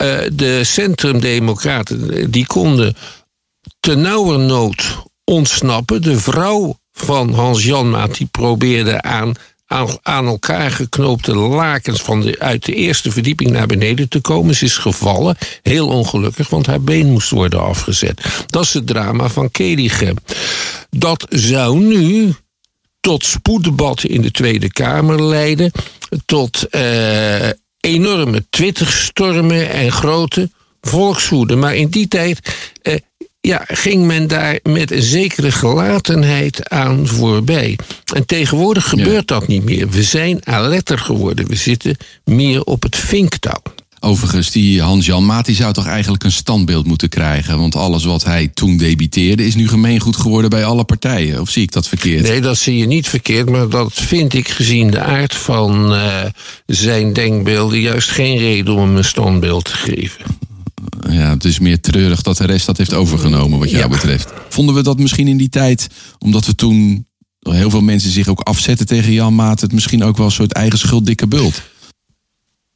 Uh, 0.02 0.18
de 0.32 0.64
centrumdemocraten 0.64 2.30
die 2.30 2.46
konden 2.46 2.96
nood 4.46 5.02
ontsnappen. 5.24 6.02
De 6.02 6.20
vrouw 6.20 6.78
van 6.92 7.32
Hans 7.32 7.64
Janmaat 7.64 8.16
die 8.16 8.26
probeerde 8.26 9.02
aan 9.02 9.34
aan, 10.02 10.26
elkaar 10.26 10.70
geknoopte 10.70 11.34
lakens 11.34 12.00
van 12.00 12.20
de, 12.20 12.38
uit 12.38 12.64
de 12.64 12.74
eerste 12.74 13.10
verdieping 13.10 13.50
naar 13.50 13.66
beneden 13.66 14.08
te 14.08 14.20
komen. 14.20 14.54
Ze 14.54 14.64
is 14.64 14.76
gevallen, 14.76 15.36
heel 15.62 15.88
ongelukkig, 15.88 16.48
want 16.48 16.66
haar 16.66 16.80
been 16.80 17.10
moest 17.10 17.30
worden 17.30 17.62
afgezet. 17.62 18.24
Dat 18.46 18.64
is 18.64 18.74
het 18.74 18.86
drama 18.86 19.28
van 19.28 19.50
Kedigem. 19.50 20.16
Dat 20.90 21.26
zou 21.28 21.78
nu 21.78 22.34
tot 23.00 23.24
spoeddebatten 23.24 24.08
in 24.08 24.20
de 24.20 24.30
Tweede 24.30 24.72
Kamer 24.72 25.22
leiden, 25.22 25.72
tot 26.26 26.66
uh, 26.70 27.48
enorme 27.80 28.44
Twitterstormen 28.50 29.70
en 29.70 29.92
grote 29.92 30.50
volkswoede. 30.80 31.56
Maar 31.56 31.76
in 31.76 31.88
die 31.88 32.08
tijd 32.08 32.54
uh, 32.82 32.94
ja, 33.40 33.64
ging 33.66 34.06
men 34.06 34.26
daar 34.26 34.58
met 34.62 34.90
een 34.90 35.02
zekere 35.02 35.52
gelatenheid 35.52 36.68
aan 36.68 37.06
voorbij. 37.06 37.78
En 38.14 38.26
tegenwoordig 38.26 38.88
gebeurt 38.88 39.28
dat 39.28 39.46
niet 39.46 39.64
meer. 39.64 39.88
We 39.88 40.02
zijn 40.02 40.46
alerter 40.46 40.98
geworden. 40.98 41.46
We 41.46 41.56
zitten 41.56 41.96
meer 42.24 42.62
op 42.64 42.82
het 42.82 42.96
vinktouw. 42.96 43.62
Overigens, 44.02 44.50
die 44.50 44.82
Hans-Jan 44.82 45.26
Maat 45.26 45.44
die 45.44 45.54
zou 45.54 45.72
toch 45.72 45.86
eigenlijk 45.86 46.24
een 46.24 46.32
standbeeld 46.32 46.86
moeten 46.86 47.08
krijgen? 47.08 47.58
Want 47.58 47.76
alles 47.76 48.04
wat 48.04 48.24
hij 48.24 48.50
toen 48.54 48.76
debiteerde 48.76 49.46
is 49.46 49.54
nu 49.54 49.68
gemeengoed 49.68 50.16
geworden 50.16 50.50
bij 50.50 50.64
alle 50.64 50.84
partijen. 50.84 51.40
Of 51.40 51.50
zie 51.50 51.62
ik 51.62 51.72
dat 51.72 51.88
verkeerd? 51.88 52.22
Nee, 52.22 52.40
dat 52.40 52.58
zie 52.58 52.76
je 52.76 52.86
niet 52.86 53.08
verkeerd. 53.08 53.50
Maar 53.50 53.68
dat 53.68 53.92
vind 53.92 54.34
ik 54.34 54.48
gezien 54.48 54.90
de 54.90 55.00
aard 55.00 55.34
van 55.34 55.92
uh, 55.92 56.24
zijn 56.66 57.12
denkbeelden 57.12 57.80
juist 57.80 58.10
geen 58.10 58.38
reden 58.38 58.74
om 58.74 58.80
hem 58.80 58.96
een 58.96 59.04
standbeeld 59.04 59.64
te 59.64 59.74
geven 59.74 60.24
ja, 61.10 61.30
het 61.30 61.44
is 61.44 61.58
meer 61.58 61.80
treurig 61.80 62.22
dat 62.22 62.36
de 62.36 62.46
rest 62.46 62.66
dat 62.66 62.76
heeft 62.76 62.94
overgenomen, 62.94 63.58
wat 63.58 63.70
jou 63.70 63.90
betreft. 63.90 64.32
Vonden 64.48 64.74
we 64.74 64.82
dat 64.82 64.98
misschien 64.98 65.28
in 65.28 65.36
die 65.36 65.48
tijd, 65.48 65.86
omdat 66.18 66.46
we 66.46 66.54
toen 66.54 67.06
heel 67.40 67.70
veel 67.70 67.80
mensen 67.80 68.10
zich 68.10 68.28
ook 68.28 68.40
afzetten 68.40 68.86
tegen 68.86 69.12
Jan 69.12 69.34
Maat, 69.34 69.60
het 69.60 69.72
misschien 69.72 70.04
ook 70.04 70.16
wel 70.16 70.26
een 70.26 70.32
soort 70.32 70.52
eigen 70.52 70.78
schuld 70.78 71.06
dikke 71.06 71.26
bult? 71.26 71.62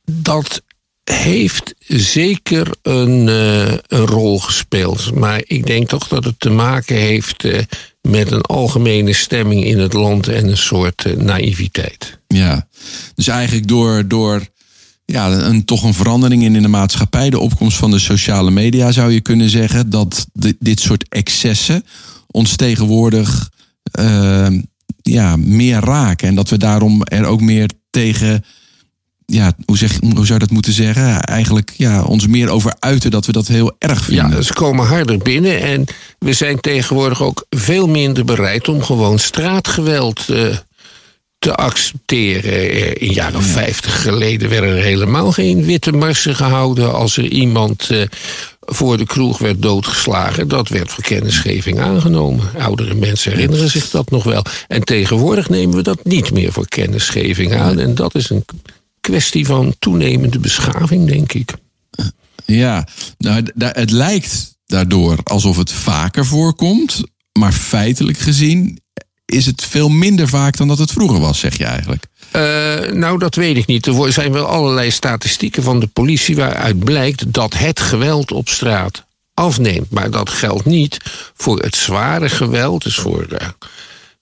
Dat 0.05 0.63
heeft 1.05 1.75
zeker 1.87 2.75
een, 2.83 3.27
uh, 3.27 3.73
een 3.87 4.07
rol 4.07 4.41
gespeeld. 4.41 5.15
Maar 5.15 5.43
ik 5.47 5.67
denk 5.67 5.89
toch 5.89 6.09
dat 6.09 6.25
het 6.25 6.41
te 6.41 6.51
maken 6.51 6.97
heeft 6.97 7.45
uh, 7.45 7.59
met 8.01 8.31
een 8.31 8.41
algemene 8.41 9.13
stemming 9.13 9.65
in 9.65 9.79
het 9.79 9.93
land 9.93 10.29
en 10.29 10.49
een 10.49 10.57
soort 10.57 11.05
uh, 11.07 11.17
naïviteit. 11.17 12.19
Ja, 12.27 12.69
dus 13.15 13.29
eigenlijk 13.29 13.69
door, 13.69 14.09
door 14.09 14.47
ja, 15.05 15.33
een, 15.33 15.65
toch 15.65 15.83
een 15.83 15.95
verandering 15.95 16.43
in, 16.43 16.57
in 16.57 16.63
de 16.63 16.69
maatschappij. 16.69 17.31
De 17.31 17.39
opkomst 17.39 17.77
van 17.77 17.91
de 17.91 17.99
sociale 17.99 18.51
media 18.51 18.93
zou 18.93 19.13
je 19.13 19.21
kunnen 19.21 19.51
zeggen. 19.51 19.91
Dat 19.91 20.27
dit 20.59 20.81
soort 20.81 21.05
excessen 21.09 21.85
ons 22.27 22.57
tegenwoordig 22.57 23.51
uh, 24.01 24.47
ja, 25.03 25.37
meer 25.37 25.81
raken. 25.81 26.29
En 26.29 26.35
dat 26.35 26.49
we 26.49 26.59
daarom 26.59 27.03
er 27.03 27.25
ook 27.25 27.41
meer 27.41 27.71
tegen. 27.91 28.45
Ja, 29.27 29.53
hoe, 29.65 29.77
zeg, 29.77 29.99
hoe 30.01 30.27
zou 30.27 30.33
je 30.33 30.39
dat 30.39 30.51
moeten 30.51 30.73
zeggen? 30.73 31.21
Eigenlijk 31.21 31.73
ja, 31.77 32.03
ons 32.03 32.27
meer 32.27 32.49
over 32.49 32.77
uiten 32.79 33.11
dat 33.11 33.27
we 33.27 33.33
dat 33.33 33.47
heel 33.47 33.77
erg 33.79 34.05
vinden. 34.05 34.31
Ja, 34.31 34.43
ze 34.43 34.53
komen 34.53 34.87
harder 34.87 35.19
binnen 35.19 35.63
en 35.63 35.85
we 36.19 36.33
zijn 36.33 36.61
tegenwoordig 36.61 37.23
ook 37.23 37.47
veel 37.51 37.87
minder 37.87 38.25
bereid 38.25 38.69
om 38.69 38.83
gewoon 38.83 39.19
straatgeweld 39.19 40.29
uh, 40.31 40.57
te 41.39 41.55
accepteren. 41.55 42.97
In 43.01 43.13
jaren 43.13 43.43
50 43.43 44.03
geleden 44.03 44.49
werden 44.49 44.77
er 44.77 44.83
helemaal 44.83 45.33
geen 45.33 45.65
witte 45.65 45.93
marsen 45.93 46.37
gehouden 46.37 46.95
als 46.95 47.17
er 47.17 47.25
iemand 47.25 47.91
eh, 47.91 48.03
voor 48.61 48.97
de 48.97 49.07
kroeg 49.07 49.39
werd 49.39 49.63
doodgeslagen. 49.63 50.49
Dat 50.49 50.69
werd 50.69 50.91
voor 50.93 51.05
kennisgeving 51.05 51.81
aangenomen. 51.81 52.51
Oudere 52.59 52.95
mensen 52.95 53.33
herinneren 53.33 53.71
zich 53.71 53.91
dat 53.91 54.11
nog 54.11 54.25
wel. 54.25 54.45
En 54.69 54.85
tegenwoordig 54.85 55.49
nemen 55.49 55.77
we 55.77 55.83
dat 55.83 56.05
niet 56.05 56.33
meer 56.33 56.53
voor 56.53 56.69
kennisgeving 56.69 57.55
aan. 57.55 57.79
En 57.79 57.95
dat 57.95 58.15
is 58.15 58.31
een 58.31 58.45
kwestie 59.01 59.47
van 59.47 59.75
toenemende 59.79 60.39
beschaving, 60.39 61.07
denk 61.07 61.33
ik. 61.33 61.53
Ja, 62.45 62.87
nou, 63.19 63.45
het 63.57 63.91
lijkt 63.91 64.57
daardoor 64.67 65.19
alsof 65.23 65.57
het 65.57 65.73
vaker 65.73 66.27
voorkomt. 66.27 67.03
Maar 67.39 67.53
feitelijk 67.53 68.19
gezien 68.19 68.81
is 69.35 69.47
het 69.47 69.65
veel 69.65 69.89
minder 69.89 70.29
vaak 70.29 70.57
dan 70.57 70.69
dat 70.69 70.79
het 70.79 70.93
vroeger 70.93 71.21
was, 71.21 71.39
zeg 71.39 71.59
je 71.59 71.65
eigenlijk? 71.65 72.05
Uh, 72.37 72.93
nou, 72.93 73.19
dat 73.19 73.35
weet 73.35 73.57
ik 73.57 73.67
niet. 73.67 73.87
Er 73.87 74.13
zijn 74.13 74.33
wel 74.33 74.47
allerlei 74.47 74.91
statistieken 74.91 75.63
van 75.63 75.81
de 75.81 75.87
politie 75.87 76.37
waaruit 76.37 76.79
blijkt 76.79 77.33
dat 77.33 77.55
het 77.55 77.81
geweld 77.81 78.33
op 78.33 78.49
straat 78.49 79.05
afneemt. 79.35 79.91
Maar 79.91 80.11
dat 80.11 80.31
geldt 80.31 80.65
niet 80.65 80.99
voor 81.35 81.61
het 81.61 81.77
zware 81.77 82.29
geweld, 82.29 82.83
dus 82.83 82.97
voor 82.97 83.27
uh, 83.29 83.39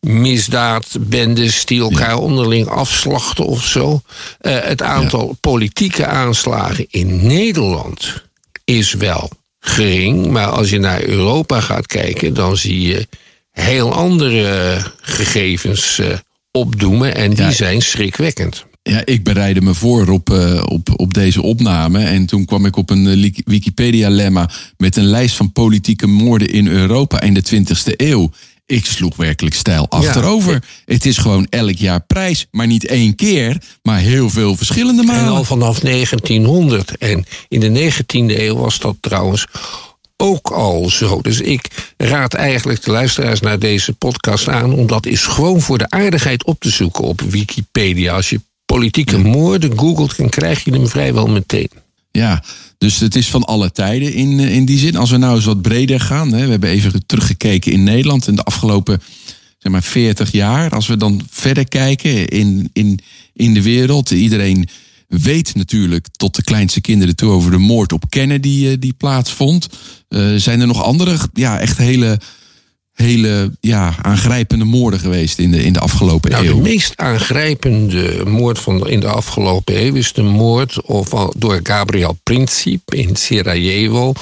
misdaad, 0.01 0.87
bendes 1.01 1.65
die 1.65 1.81
elkaar 1.81 2.17
onderling 2.17 2.69
afslachten 2.69 3.47
of 3.47 3.67
zo. 3.67 4.03
Uh, 4.43 4.59
het 4.61 4.83
aantal 4.83 5.37
politieke 5.41 6.07
aanslagen 6.07 6.87
in 6.91 7.27
Nederland 7.27 8.23
is 8.65 8.93
wel 8.93 9.31
gering. 9.61 10.27
Maar 10.27 10.49
als 10.49 10.71
je 10.71 10.79
naar 10.79 11.03
Europa 11.03 11.61
gaat 11.61 11.87
kijken, 11.87 12.35
dan 12.35 12.57
zie 12.57 12.81
je 12.81 13.09
heel 13.53 13.93
andere 13.93 14.79
gegevens 15.01 15.99
uh, 15.99 16.07
opdoemen. 16.51 17.15
En 17.15 17.35
die 17.35 17.53
zijn 17.53 17.83
schrikwekkend. 17.83 18.65
Ja, 18.83 19.03
ik 19.05 19.25
bereidde 19.25 19.61
me 19.61 19.75
voor 19.75 20.09
op, 20.09 20.31
uh, 20.31 20.63
op, 20.69 20.89
op 20.97 21.15
deze 21.15 21.43
opname. 21.43 22.05
En 22.05 22.27
toen 22.27 22.45
kwam 22.45 22.67
ik 22.67 22.77
op 22.77 22.91
een 22.91 23.19
uh, 23.19 23.33
Wikipedia-lemma 23.45 24.51
met 24.77 24.97
een 24.97 25.07
lijst 25.07 25.37
van 25.37 25.53
politieke 25.53 26.07
moorden 26.07 26.51
in 26.51 26.67
Europa 26.67 27.21
in 27.21 27.35
de 27.35 27.43
20e 27.55 27.93
eeuw. 27.97 28.31
Ik 28.67 28.87
sloeg 28.87 29.17
werkelijk 29.17 29.55
stijl 29.55 29.89
achterover. 29.89 30.53
Ja. 30.53 30.61
Het 30.85 31.07
is 31.07 31.19
gewoon 31.19 31.47
elk 31.51 31.77
jaar 31.77 32.01
prijs. 32.01 32.47
Maar 32.51 32.67
niet 32.67 32.87
één 32.87 33.15
keer, 33.15 33.63
maar 33.83 33.99
heel 33.99 34.31
veel 34.31 34.57
verschillende 34.57 35.03
malen. 35.03 35.23
En 35.23 35.29
al 35.29 35.45
vanaf 35.45 35.79
1900. 35.79 36.97
En 36.97 37.25
in 37.49 37.61
de 37.61 37.93
19e 37.93 38.39
eeuw 38.39 38.57
was 38.57 38.79
dat 38.79 38.97
trouwens 39.01 39.47
ook 40.23 40.51
al 40.51 40.91
zo. 40.91 41.21
Dus 41.21 41.41
ik 41.41 41.93
raad 41.97 42.35
eigenlijk 42.35 42.83
de 42.83 42.91
luisteraars 42.91 43.41
naar 43.41 43.59
deze 43.59 43.93
podcast 43.93 44.49
aan 44.49 44.73
om 44.73 44.87
dat 44.87 45.07
eens 45.07 45.25
gewoon 45.25 45.61
voor 45.61 45.79
de 45.79 45.91
aardigheid 45.91 46.45
op 46.45 46.61
te 46.61 46.71
zoeken 46.71 47.05
op 47.05 47.21
Wikipedia. 47.21 48.15
Als 48.15 48.31
je 48.31 48.41
politieke 48.65 49.19
moorden 49.19 49.79
googelt, 49.79 50.17
dan 50.17 50.29
krijg 50.29 50.65
je 50.65 50.73
hem 50.73 50.89
vrijwel 50.89 51.27
meteen. 51.27 51.71
Ja, 52.11 52.43
dus 52.79 53.01
het 53.01 53.17
is 53.17 53.29
van 53.29 53.45
alle 53.45 53.73
tijden 53.73 54.13
in, 54.13 54.41
eh, 54.41 54.55
in 54.55 54.65
die 54.65 54.79
zin. 54.79 54.97
Als 54.97 55.11
we 55.11 55.17
nou 55.17 55.35
eens 55.35 55.45
wat 55.45 55.63
breder 55.63 56.01
gaan. 56.01 56.33
Hè, 56.33 56.45
we 56.45 56.51
hebben 56.51 56.71
even 56.71 57.07
teruggekeken 57.07 57.73
in 57.73 57.83
Nederland 57.83 58.27
in 58.27 58.35
de 58.35 58.43
afgelopen 58.43 59.03
zeg 59.59 59.73
maar 59.73 59.83
40 59.83 60.33
jaar. 60.33 60.71
Als 60.71 60.87
we 60.87 60.97
dan 60.97 61.21
verder 61.31 61.69
kijken 61.69 62.29
in, 62.29 62.71
in, 62.73 63.01
in 63.33 63.55
de 63.55 63.63
wereld. 63.63 64.11
Iedereen 64.11 64.69
weet 65.21 65.55
natuurlijk 65.55 66.07
tot 66.13 66.35
de 66.35 66.43
kleinste 66.43 66.81
kinderen 66.81 67.17
toe 67.17 67.31
over 67.31 67.51
de 67.51 67.59
moord 67.59 67.93
op 67.93 68.05
Kennedy 68.09 68.67
eh, 68.67 68.77
die 68.79 68.93
plaatsvond. 68.93 69.69
Uh, 70.09 70.37
zijn 70.37 70.61
er 70.61 70.67
nog 70.67 70.83
andere, 70.83 71.17
ja, 71.33 71.61
echt 71.61 71.79
hele, 71.79 72.19
hele 72.93 73.51
ja, 73.61 73.95
aangrijpende 74.03 74.65
moorden 74.65 75.01
geweest 75.01 75.39
in 75.39 75.51
de, 75.51 75.65
in 75.65 75.73
de 75.73 75.81
afgelopen 75.81 76.31
nou, 76.31 76.47
eeuw? 76.47 76.55
De 76.55 76.63
meest 76.63 76.93
aangrijpende 76.97 78.25
moord 78.25 78.59
van 78.59 78.89
in 78.89 79.01
de 79.01 79.09
afgelopen 79.09 79.85
eeuw 79.87 79.95
is 79.95 80.13
de 80.13 80.23
moord 80.23 80.83
of, 80.83 81.09
door 81.37 81.61
Gabriel 81.63 82.19
Princip 82.23 82.95
in 82.95 83.17
Sarajevo 83.17 84.13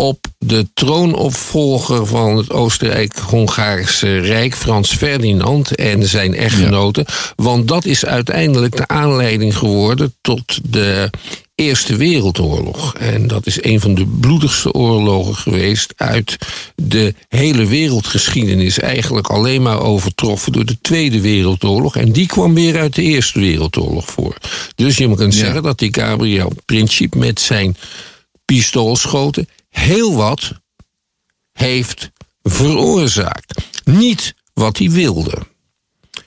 op 0.00 0.26
de 0.38 0.68
troonopvolger 0.74 2.06
van 2.06 2.36
het 2.36 2.50
Oostenrijk-Hongaarse 2.50 4.18
Rijk, 4.18 4.54
Frans 4.54 4.94
Ferdinand 4.94 5.74
en 5.74 6.08
zijn 6.08 6.34
echtgenote. 6.34 7.06
Want 7.36 7.68
dat 7.68 7.84
is 7.84 8.04
uiteindelijk 8.04 8.76
de 8.76 8.88
aanleiding 8.88 9.56
geworden 9.56 10.14
tot 10.20 10.58
de 10.62 11.10
Eerste 11.54 11.96
Wereldoorlog. 11.96 12.94
En 12.94 13.26
dat 13.26 13.46
is 13.46 13.64
een 13.64 13.80
van 13.80 13.94
de 13.94 14.06
bloedigste 14.06 14.72
oorlogen 14.72 15.34
geweest 15.34 15.92
uit 15.96 16.36
de 16.74 17.14
hele 17.28 17.66
wereldgeschiedenis. 17.66 18.78
Eigenlijk 18.78 19.26
alleen 19.26 19.62
maar 19.62 19.80
overtroffen 19.80 20.52
door 20.52 20.64
de 20.64 20.80
Tweede 20.80 21.20
Wereldoorlog. 21.20 21.96
En 21.96 22.12
die 22.12 22.26
kwam 22.26 22.54
weer 22.54 22.78
uit 22.78 22.94
de 22.94 23.02
Eerste 23.02 23.40
Wereldoorlog 23.40 24.10
voor. 24.10 24.36
Dus 24.74 24.96
je 24.96 25.14
kunt 25.14 25.34
zeggen 25.34 25.62
dat 25.62 25.78
die 25.78 25.94
Gabriel 25.94 26.52
Princip 26.64 27.14
met 27.14 27.40
zijn 27.40 27.76
pistoolschoten 28.44 29.48
heel 29.78 30.14
wat 30.14 30.52
heeft 31.52 32.10
veroorzaakt. 32.42 33.62
Niet 33.84 34.34
wat 34.52 34.78
hij 34.78 34.90
wilde. 34.90 35.46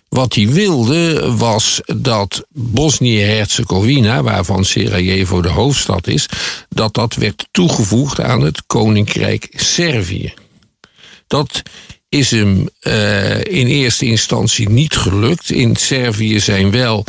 Wat 0.09 0.35
hij 0.35 0.47
wilde 0.47 1.33
was 1.35 1.81
dat 1.85 2.45
Bosnië-Herzegovina, 2.49 4.23
waarvan 4.23 4.65
Sarajevo 4.65 5.41
de 5.41 5.49
hoofdstad 5.49 6.07
is, 6.07 6.25
dat 6.69 6.93
dat 6.93 7.13
werd 7.15 7.47
toegevoegd 7.51 8.19
aan 8.19 8.41
het 8.41 8.63
Koninkrijk 8.65 9.47
Servië. 9.55 10.33
Dat 11.27 11.61
is 12.09 12.31
hem 12.31 12.69
uh, 12.81 13.37
in 13.37 13.67
eerste 13.67 14.05
instantie 14.05 14.69
niet 14.69 14.95
gelukt. 14.95 15.49
In 15.49 15.75
Servië 15.75 16.39
zijn 16.39 16.71
wel 16.71 17.05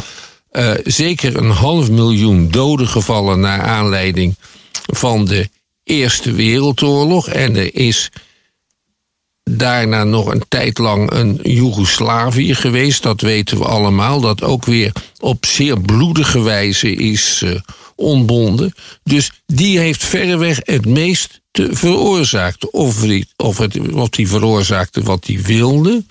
uh, 0.53 0.71
zeker 0.85 1.37
een 1.37 1.51
half 1.51 1.91
miljoen 1.91 2.51
doden 2.51 2.89
gevallen 2.89 3.41
naar 3.41 3.63
aanleiding 3.63 4.35
van 4.93 5.25
de 5.25 5.49
Eerste 5.91 6.33
Wereldoorlog. 6.33 7.29
En 7.29 7.57
er 7.57 7.75
is 7.75 8.11
daarna 9.45 10.05
nog 10.05 10.27
een 10.27 10.45
tijd 10.49 10.79
lang 10.79 11.11
een 11.11 11.41
Joegoslavië 11.43 12.55
geweest. 12.55 13.03
Dat 13.03 13.21
weten 13.21 13.59
we 13.59 13.65
allemaal. 13.65 14.21
Dat 14.21 14.43
ook 14.43 14.65
weer 14.65 14.93
op 15.21 15.47
zeer 15.47 15.81
bloedige 15.81 16.41
wijze 16.41 16.95
is 16.95 17.43
uh, 17.45 17.61
ontbonden. 17.97 18.75
Dus 19.03 19.31
die 19.47 19.79
heeft 19.79 20.05
verreweg 20.05 20.61
het 20.65 20.87
meest 20.87 21.41
te 21.51 21.69
veroorzaakt. 21.73 22.71
Of, 22.71 23.01
die, 23.01 23.27
of, 23.37 23.59
het, 23.59 23.79
die 24.11 24.29
veroorzaakte 24.29 25.03
wat 25.03 25.27
hij 25.27 25.43
wilde, 25.43 26.05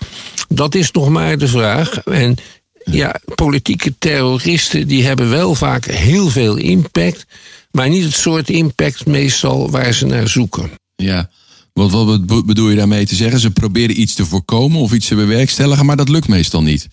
dat 0.48 0.74
is 0.74 0.90
nog 0.90 1.08
maar 1.08 1.38
de 1.38 1.48
vraag. 1.48 2.02
En 2.04 2.36
ja, 2.84 3.20
politieke 3.34 3.94
terroristen 3.98 4.88
die 4.88 5.04
hebben 5.04 5.30
wel 5.30 5.54
vaak 5.54 5.84
heel 5.84 6.28
veel 6.28 6.56
impact, 6.56 7.26
maar 7.70 7.88
niet 7.88 8.04
het 8.04 8.14
soort 8.14 8.50
impact 8.50 9.06
meestal 9.06 9.70
waar 9.70 9.92
ze 9.92 10.06
naar 10.06 10.28
zoeken. 10.28 10.70
Ja, 10.96 11.30
wat, 11.72 11.90
wat 12.26 12.46
bedoel 12.46 12.68
je 12.68 12.76
daarmee 12.76 13.06
te 13.06 13.14
zeggen? 13.14 13.40
Ze 13.40 13.50
proberen 13.50 14.00
iets 14.00 14.14
te 14.14 14.24
voorkomen 14.24 14.80
of 14.80 14.92
iets 14.92 15.06
te 15.06 15.14
bewerkstelligen, 15.14 15.86
maar 15.86 15.96
dat 15.96 16.08
lukt 16.08 16.28
meestal 16.28 16.62
niet. 16.62 16.88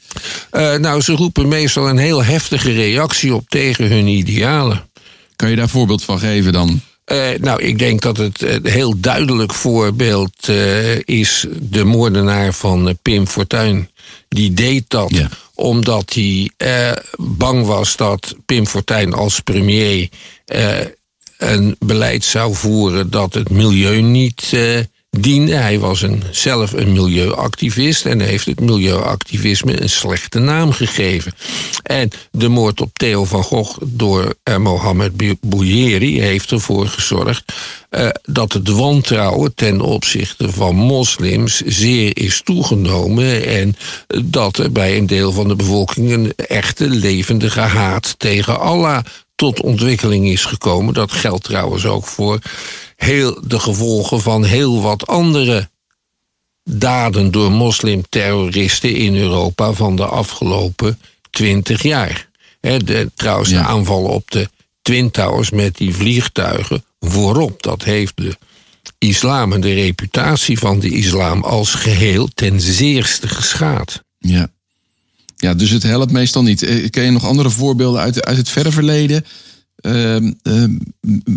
Uh, 0.51 0.75
nou, 0.75 1.01
ze 1.01 1.13
roepen 1.13 1.47
meestal 1.47 1.89
een 1.89 1.97
heel 1.97 2.23
heftige 2.23 2.71
reactie 2.71 3.35
op 3.35 3.49
tegen 3.49 3.87
hun 3.87 4.07
idealen. 4.07 4.89
Kan 5.35 5.49
je 5.49 5.55
daar 5.55 5.63
een 5.63 5.69
voorbeeld 5.69 6.03
van 6.03 6.19
geven 6.19 6.53
dan? 6.53 6.81
Uh, 7.11 7.27
nou, 7.39 7.63
ik 7.63 7.79
denk 7.79 8.01
dat 8.01 8.17
het 8.17 8.41
een 8.41 8.67
heel 8.67 8.99
duidelijk 8.99 9.53
voorbeeld 9.53 10.47
uh, 10.49 10.99
is 10.99 11.45
de 11.59 11.83
moordenaar 11.83 12.53
van 12.53 12.97
Pim 13.01 13.27
Fortuyn. 13.27 13.89
Die 14.29 14.53
deed 14.53 14.83
dat 14.87 15.09
ja. 15.11 15.29
omdat 15.53 16.13
hij 16.13 16.51
bang 17.17 17.65
was 17.65 17.95
dat 17.95 18.35
Pim 18.45 18.67
Fortuyn 18.67 19.13
als 19.13 19.39
premier 19.39 20.09
een 21.37 21.75
beleid 21.79 22.23
zou 22.23 22.55
voeren 22.55 23.09
dat 23.09 23.33
het 23.33 23.49
milieu 23.49 24.01
niet 24.01 24.51
uh, 24.53 24.79
diende. 25.19 25.53
Hij 25.53 25.79
was 25.79 26.01
een, 26.01 26.23
zelf 26.31 26.73
een 26.73 26.91
milieuactivist 26.91 28.05
en 28.05 28.19
heeft 28.19 28.45
het 28.45 28.59
milieuactivisme 28.59 29.81
een 29.81 29.89
slechte 29.89 30.39
naam 30.39 30.71
gegeven. 30.71 31.33
En 31.83 32.09
de 32.31 32.47
moord 32.47 32.81
op 32.81 32.89
Theo 32.93 33.25
van 33.25 33.43
Gogh 33.43 33.77
door 33.85 34.35
uh, 34.43 34.57
Mohammed 34.57 35.39
Bouyeri 35.41 36.21
heeft 36.21 36.51
ervoor 36.51 36.87
gezorgd 36.87 37.53
uh, 37.91 38.09
dat 38.23 38.53
het 38.53 38.69
wantrouwen 38.69 39.55
ten 39.55 39.81
opzichte 39.81 40.51
van 40.51 40.75
moslims 40.75 41.61
zeer 41.65 42.17
is 42.17 42.41
toegenomen 42.41 43.45
en 43.45 43.75
dat 44.25 44.57
er 44.57 44.71
bij 44.71 44.97
een 44.97 45.07
deel 45.07 45.31
van 45.31 45.47
de 45.47 45.55
bevolking 45.55 46.11
een 46.11 46.33
echte 46.35 46.89
levendige 46.89 47.59
haat 47.59 48.15
tegen 48.17 48.59
Allah 48.59 49.03
tot 49.35 49.61
ontwikkeling 49.61 50.27
is 50.27 50.45
gekomen. 50.45 50.93
Dat 50.93 51.11
geldt 51.11 51.43
trouwens 51.43 51.85
ook 51.85 52.05
voor 52.05 52.39
heel 52.97 53.41
de 53.47 53.59
gevolgen 53.59 54.21
van 54.21 54.43
heel 54.43 54.81
wat 54.81 55.07
andere 55.07 55.69
daden 56.63 57.31
door 57.31 57.51
moslimterroristen 57.51 58.95
in 58.95 59.15
Europa 59.15 59.73
van 59.73 59.95
de 59.95 60.05
afgelopen 60.05 60.99
twintig 61.29 61.81
jaar. 61.81 62.29
de, 62.59 63.11
trouwens, 63.15 63.49
ja. 63.49 63.61
de 63.61 63.67
aanvallen 63.67 64.09
op 64.09 64.31
de 64.31 64.49
Twin 64.81 65.11
Towers 65.11 65.49
met 65.49 65.77
die 65.77 65.95
vliegtuigen 65.95 66.83
voorop, 66.99 67.63
dat 67.63 67.83
heeft 67.83 68.13
de 68.15 68.37
islam 68.97 69.53
en 69.53 69.61
de 69.61 69.73
reputatie 69.73 70.59
van 70.59 70.79
de 70.79 70.89
islam 70.89 71.43
als 71.43 71.73
geheel 71.73 72.29
ten 72.33 72.61
zeerste 72.61 73.27
geschaad. 73.27 74.03
Ja. 74.19 74.49
Ja, 75.35 75.53
dus 75.53 75.69
het 75.69 75.83
helpt 75.83 76.11
meestal 76.11 76.43
niet. 76.43 76.63
Eh, 76.63 76.89
ken 76.89 77.03
je 77.03 77.11
nog 77.11 77.25
andere 77.25 77.49
voorbeelden 77.49 78.01
uit, 78.01 78.25
uit 78.25 78.37
het 78.37 78.49
verre 78.49 78.71
verleden? 78.71 79.25
Uh, 79.87 80.15
uh, 80.43 80.63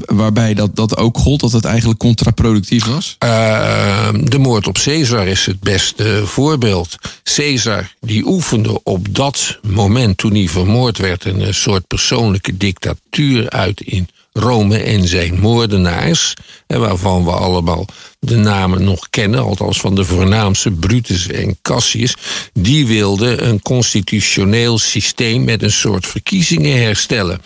waarbij 0.06 0.54
dat, 0.54 0.76
dat 0.76 0.96
ook 0.96 1.18
gold, 1.18 1.40
dat 1.40 1.52
het 1.52 1.64
eigenlijk 1.64 1.98
contraproductief 1.98 2.86
was? 2.86 3.16
Uh, 3.24 4.08
de 4.24 4.38
moord 4.38 4.66
op 4.66 4.78
Caesar 4.78 5.26
is 5.26 5.46
het 5.46 5.60
beste 5.60 6.22
voorbeeld. 6.26 6.96
Caesar 7.22 7.94
die 8.00 8.26
oefende 8.26 8.82
op 8.82 9.14
dat 9.14 9.58
moment 9.62 10.18
toen 10.18 10.34
hij 10.34 10.48
vermoord 10.48 10.98
werd... 10.98 11.24
een 11.24 11.54
soort 11.54 11.86
persoonlijke 11.86 12.56
dictatuur 12.56 13.50
uit 13.50 13.80
in 13.80 14.08
Rome 14.32 14.78
en 14.78 15.08
zijn 15.08 15.40
moordenaars, 15.40 16.34
waarvan 16.66 17.24
we 17.24 17.30
allemaal 17.30 17.86
de 18.18 18.36
namen 18.36 18.84
nog 18.84 19.10
kennen, 19.10 19.42
althans 19.42 19.80
van 19.80 19.94
de 19.94 20.04
voornaamste 20.04 20.70
Brutus 20.70 21.26
en 21.26 21.58
Cassius, 21.62 22.14
die 22.52 22.86
wilden 22.86 23.48
een 23.48 23.62
constitutioneel 23.62 24.78
systeem 24.78 25.44
met 25.44 25.62
een 25.62 25.72
soort 25.72 26.06
verkiezingen 26.06 26.82
herstellen. 26.82 27.40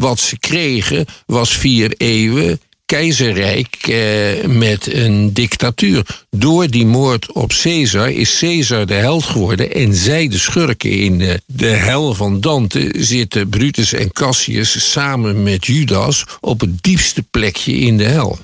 Wat 0.00 0.20
ze 0.20 0.38
kregen 0.38 1.06
was 1.26 1.56
vier 1.56 1.94
eeuwen 1.96 2.60
keizerrijk 2.86 3.76
eh, 3.76 4.48
met 4.48 4.94
een 4.94 5.32
dictatuur. 5.32 6.06
Door 6.30 6.66
die 6.68 6.86
moord 6.86 7.32
op 7.32 7.52
Caesar 7.62 8.10
is 8.10 8.38
Caesar 8.38 8.86
de 8.86 8.94
held 8.94 9.24
geworden 9.24 9.74
en 9.74 9.94
zij 9.94 10.28
de 10.28 10.38
schurken. 10.38 10.90
In 10.90 11.18
de, 11.18 11.40
de 11.46 11.66
hel 11.66 12.14
van 12.14 12.40
Dante 12.40 12.92
zitten 12.96 13.48
Brutus 13.48 13.92
en 13.92 14.12
Cassius 14.12 14.90
samen 14.90 15.42
met 15.42 15.66
Judas 15.66 16.24
op 16.40 16.60
het 16.60 16.82
diepste 16.82 17.22
plekje 17.22 17.72
in 17.72 17.96
de 17.96 18.04
hel. 18.04 18.38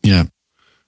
Ja. 0.00 0.26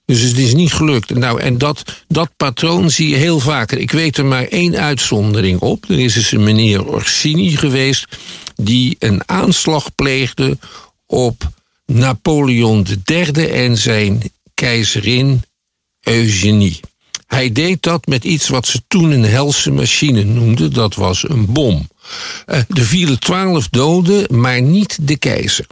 Dus 0.06 0.20
het 0.20 0.38
is 0.38 0.54
niet 0.54 0.72
gelukt. 0.72 1.14
Nou, 1.14 1.40
en 1.40 1.58
dat, 1.58 1.82
dat 2.08 2.30
patroon 2.36 2.90
zie 2.90 3.08
je 3.08 3.16
heel 3.16 3.40
vaker. 3.40 3.78
Ik 3.78 3.90
weet 3.90 4.16
er 4.16 4.26
maar 4.26 4.44
één 4.44 4.76
uitzondering 4.76 5.60
op. 5.60 5.84
Er 5.88 5.98
is 5.98 6.16
eens 6.16 6.32
een 6.32 6.44
meneer 6.44 6.86
Orsini 6.86 7.56
geweest 7.56 8.06
die 8.56 8.96
een 8.98 9.22
aanslag 9.28 9.94
pleegde 9.94 10.58
op 11.06 11.48
Napoleon 11.86 12.86
III 13.04 13.46
en 13.46 13.78
zijn 13.78 14.22
keizerin 14.54 15.42
Eugenie. 16.00 16.80
Hij 17.26 17.52
deed 17.52 17.82
dat 17.82 18.06
met 18.06 18.24
iets 18.24 18.48
wat 18.48 18.66
ze 18.66 18.82
toen 18.88 19.10
een 19.10 19.24
helse 19.24 19.70
machine 19.70 20.24
noemden. 20.24 20.72
Dat 20.72 20.94
was 20.94 21.28
een 21.28 21.52
bom. 21.52 21.88
Uh, 22.46 22.56
er 22.56 22.84
vielen 22.84 23.20
twaalf 23.20 23.68
doden, 23.68 24.40
maar 24.40 24.62
niet 24.62 24.98
de 25.08 25.16
keizer. 25.16 25.66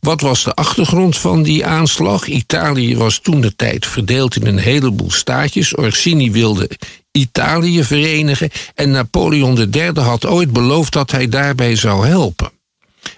Wat 0.00 0.20
was 0.20 0.44
de 0.44 0.54
achtergrond 0.54 1.18
van 1.18 1.42
die 1.42 1.66
aanslag? 1.66 2.26
Italië 2.26 2.96
was 2.96 3.18
toen 3.18 3.40
de 3.40 3.56
tijd 3.56 3.86
verdeeld 3.86 4.36
in 4.36 4.46
een 4.46 4.58
heleboel 4.58 5.10
staatjes. 5.10 5.78
Orsini 5.78 6.30
wilde 6.30 6.70
Italië 7.12 7.84
verenigen. 7.84 8.50
En 8.74 8.90
Napoleon 8.90 9.68
III 9.72 9.90
had 9.94 10.26
ooit 10.26 10.52
beloofd 10.52 10.92
dat 10.92 11.10
hij 11.10 11.28
daarbij 11.28 11.76
zou 11.76 12.06
helpen. 12.06 12.50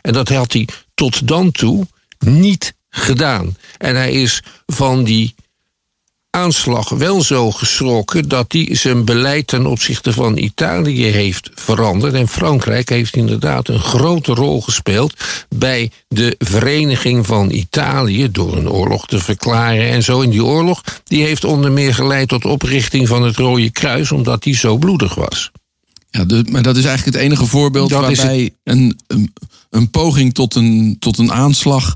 En 0.01 0.13
dat 0.13 0.29
had 0.29 0.53
hij 0.53 0.69
tot 0.95 1.29
dan 1.29 1.51
toe 1.51 1.87
niet 2.19 2.75
gedaan. 2.91 3.57
En 3.79 3.97
hij 3.97 4.13
is 4.13 4.43
van 4.67 5.05
die 5.05 5.35
aanslag 6.37 6.89
wel 6.89 7.23
zo 7.23 7.51
geschrokken 7.51 8.29
dat 8.29 8.53
hij 8.53 8.69
zijn 8.71 9.05
beleid 9.05 9.47
ten 9.47 9.67
opzichte 9.67 10.13
van 10.13 10.37
Italië 10.37 11.05
heeft 11.05 11.51
veranderd. 11.55 12.15
En 12.15 12.29
Frankrijk 12.29 12.89
heeft 12.89 13.17
inderdaad 13.17 13.69
een 13.69 13.81
grote 13.81 14.35
rol 14.35 14.63
gespeeld 14.63 15.15
bij 15.49 15.91
de 16.09 16.35
vereniging 16.39 17.27
van 17.27 17.51
Italië 17.51 18.31
door 18.31 18.57
een 18.57 18.71
oorlog 18.71 19.07
te 19.07 19.19
verklaren 19.19 19.91
en 19.91 20.03
zo. 20.03 20.23
En 20.23 20.31
die 20.31 20.45
oorlog 20.45 20.83
die 21.05 21.23
heeft 21.23 21.45
onder 21.45 21.73
meer 21.73 21.95
geleid 21.95 22.29
tot 22.29 22.45
oprichting 22.45 23.09
van 23.09 23.23
het 23.23 23.37
Rode 23.37 23.71
Kruis, 23.71 24.13
omdat 24.13 24.43
die 24.43 24.57
zo 24.57 24.77
bloedig 24.77 25.15
was. 25.15 25.51
Ja, 26.11 26.25
maar 26.51 26.63
dat 26.63 26.77
is 26.77 26.85
eigenlijk 26.85 27.17
het 27.17 27.27
enige 27.27 27.47
voorbeeld 27.47 27.91
dat 27.91 28.01
waarbij 28.01 28.55
een, 28.65 29.01
een, 29.07 29.33
een, 29.71 29.91
poging 29.91 30.35
tot 30.35 30.55
een, 30.55 30.97
tot 30.99 31.19
een 31.19 31.33
aanslag 31.33 31.95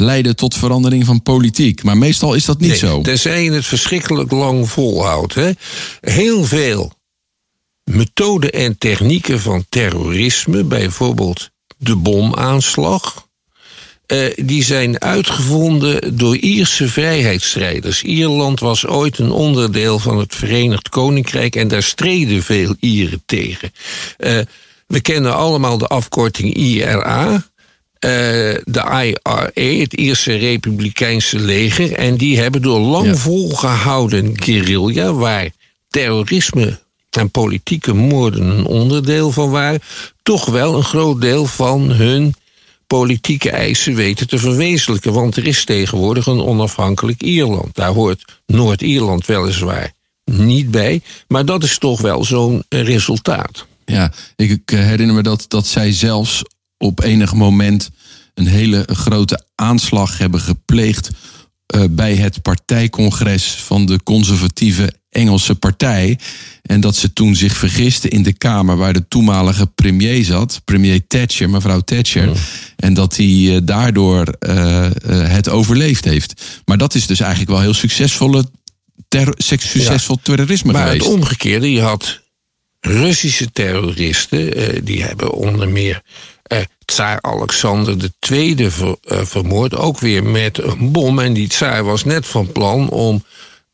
leiden 0.00 0.36
tot 0.36 0.54
verandering 0.54 1.04
van 1.04 1.22
politiek. 1.22 1.82
Maar 1.82 1.96
meestal 1.98 2.34
is 2.34 2.44
dat 2.44 2.60
niet 2.60 2.68
Nee, 2.68 2.78
zo. 2.78 3.00
Tenzij 3.02 3.44
je 3.44 3.52
het 3.52 3.66
verschrikkelijk 3.66 4.30
lang 4.30 4.68
volhoudt. 4.70 5.34
Hè? 5.34 5.50
Heel 6.00 6.44
veel 6.44 6.92
methoden 7.84 8.52
en 8.52 8.78
technieken 8.78 9.40
van 9.40 9.64
terrorisme, 9.68 10.64
bijvoorbeeld 10.64 11.50
de 11.76 11.96
bomaanslag. 11.96 13.28
eh, 14.06 14.18
die 14.36 14.64
zijn 14.64 15.00
uitgevonden 15.00 16.16
door 16.16 16.36
Ierse 16.36 16.88
vrijheidsstrijders. 16.88 18.02
Ierland 18.02 18.60
was 18.60 18.86
ooit 18.86 19.18
een 19.18 19.30
onderdeel 19.30 19.98
van 19.98 20.18
het 20.18 20.34
Verenigd 20.34 20.88
Koninkrijk 20.88 21.56
en 21.56 21.68
daar 21.68 21.82
streden 21.82 22.42
veel 22.42 22.76
Ieren 22.80 23.22
tegen. 23.26 23.72
Eh, 24.16 24.38
we 24.86 25.00
kennen 25.00 25.34
allemaal 25.34 25.78
de 25.78 25.86
afkorting 25.86 26.54
IRA. 26.54 27.49
Eh, 28.00 28.10
de 28.64 29.04
IRA, 29.04 29.50
het 29.80 29.94
Ierse 29.94 30.34
Republikeinse 30.36 31.38
leger. 31.38 31.92
En 31.92 32.16
die 32.16 32.38
hebben 32.38 32.62
door 32.62 32.80
lang 32.80 33.06
Ja. 33.06 33.16
volgehouden 33.16 34.40
guerrilla, 34.42 35.12
waar 35.12 35.50
terrorisme 35.88 36.78
en 37.10 37.30
politieke 37.30 37.92
moorden 37.94 38.46
een 38.46 38.64
onderdeel 38.64 39.30
van 39.30 39.50
waren, 39.50 39.80
toch 40.22 40.44
wel 40.44 40.74
een 40.76 40.84
groot 40.84 41.20
deel 41.20 41.46
van 41.46 41.90
hun 41.90 42.34
politieke 42.86 43.50
eisen 43.50 43.94
weten 43.94 44.28
te 44.28 44.38
verwezenlijken. 44.38 45.12
Want 45.12 45.36
er 45.36 45.46
is 45.46 45.64
tegenwoordig 45.64 46.26
een 46.26 46.42
onafhankelijk 46.42 47.22
Ierland. 47.22 47.74
Daar 47.74 47.92
hoort 47.92 48.24
Noord-Ierland 48.46 49.26
weliswaar 49.26 49.92
niet 50.24 50.70
bij, 50.70 51.00
maar 51.28 51.44
dat 51.44 51.62
is 51.62 51.78
toch 51.78 52.00
wel 52.00 52.24
zo'n 52.24 52.64
resultaat. 52.68 53.66
Ja, 53.84 54.12
ik, 54.36 54.50
ik 54.50 54.70
herinner 54.70 55.14
me 55.14 55.22
dat, 55.22 55.44
dat 55.48 55.66
zij 55.66 55.92
zelfs 55.92 56.42
op 56.80 57.02
enig 57.02 57.34
moment 57.34 57.90
een 58.34 58.46
hele 58.46 58.88
grote 58.92 59.44
aanslag 59.54 60.18
hebben 60.18 60.40
gepleegd 60.40 61.10
eh, 61.66 61.84
bij 61.90 62.14
het 62.14 62.42
partijcongres 62.42 63.44
van 63.44 63.86
de 63.86 64.02
conservatieve 64.02 64.92
Engelse 65.10 65.54
partij. 65.54 66.18
En 66.62 66.80
dat 66.80 66.96
ze 66.96 67.12
toen 67.12 67.34
zich 67.36 67.56
vergisten 67.56 68.10
in 68.10 68.22
de 68.22 68.32
Kamer 68.32 68.76
waar 68.76 68.92
de 68.92 69.08
toenmalige 69.08 69.66
premier 69.66 70.24
zat, 70.24 70.60
premier 70.64 71.06
Thatcher, 71.06 71.50
mevrouw 71.50 71.80
Thatcher. 71.80 72.36
En 72.76 72.94
dat 72.94 73.16
hij 73.16 73.26
eh, 73.54 73.60
daardoor 73.62 74.26
eh, 74.26 74.90
het 75.08 75.48
overleefd 75.48 76.04
heeft. 76.04 76.60
Maar 76.64 76.78
dat 76.78 76.94
is 76.94 77.06
dus 77.06 77.20
eigenlijk 77.20 77.50
wel 77.50 77.60
heel 77.60 77.74
succesvolle 77.74 78.44
terror- 79.08 79.34
succesvol 79.36 80.18
terrorisme 80.22 80.72
Maar 80.72 80.86
geweest. 80.86 81.04
het 81.04 81.14
omgekeerde, 81.14 81.72
je 81.72 81.80
had 81.80 82.20
Russische 82.80 83.52
terroristen, 83.52 84.84
die 84.84 85.02
hebben 85.02 85.32
onder 85.32 85.68
meer 85.68 86.02
tsaar 86.84 87.18
Alexander 87.20 87.96
II 88.30 88.56
eh, 88.56 89.18
vermoord, 89.22 89.76
ook 89.76 89.98
weer 89.98 90.24
met 90.24 90.58
een 90.58 90.92
bom. 90.92 91.18
En 91.18 91.32
die 91.32 91.48
tsaar 91.48 91.84
was 91.84 92.04
net 92.04 92.26
van 92.26 92.52
plan 92.52 92.88
om 92.88 93.24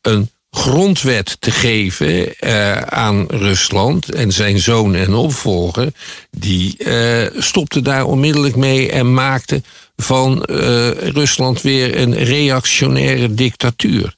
een 0.01 0.29
grondwet 0.51 1.37
te 1.39 1.51
geven 1.51 2.35
eh, 2.35 2.81
aan 2.81 3.25
Rusland. 3.27 4.11
En 4.11 4.31
zijn 4.31 4.59
zoon 4.59 4.95
en 4.95 5.13
opvolger, 5.13 5.91
die 6.31 6.77
eh, 6.77 7.41
stopte 7.41 7.81
daar 7.81 8.05
onmiddellijk 8.05 8.55
mee 8.55 8.91
en 8.91 9.13
maakte 9.13 9.61
van 9.95 10.43
eh, 10.43 10.89
Rusland 10.91 11.61
weer 11.61 11.97
een 11.97 12.15
reactionaire 12.15 13.33
dictatuur. 13.33 14.13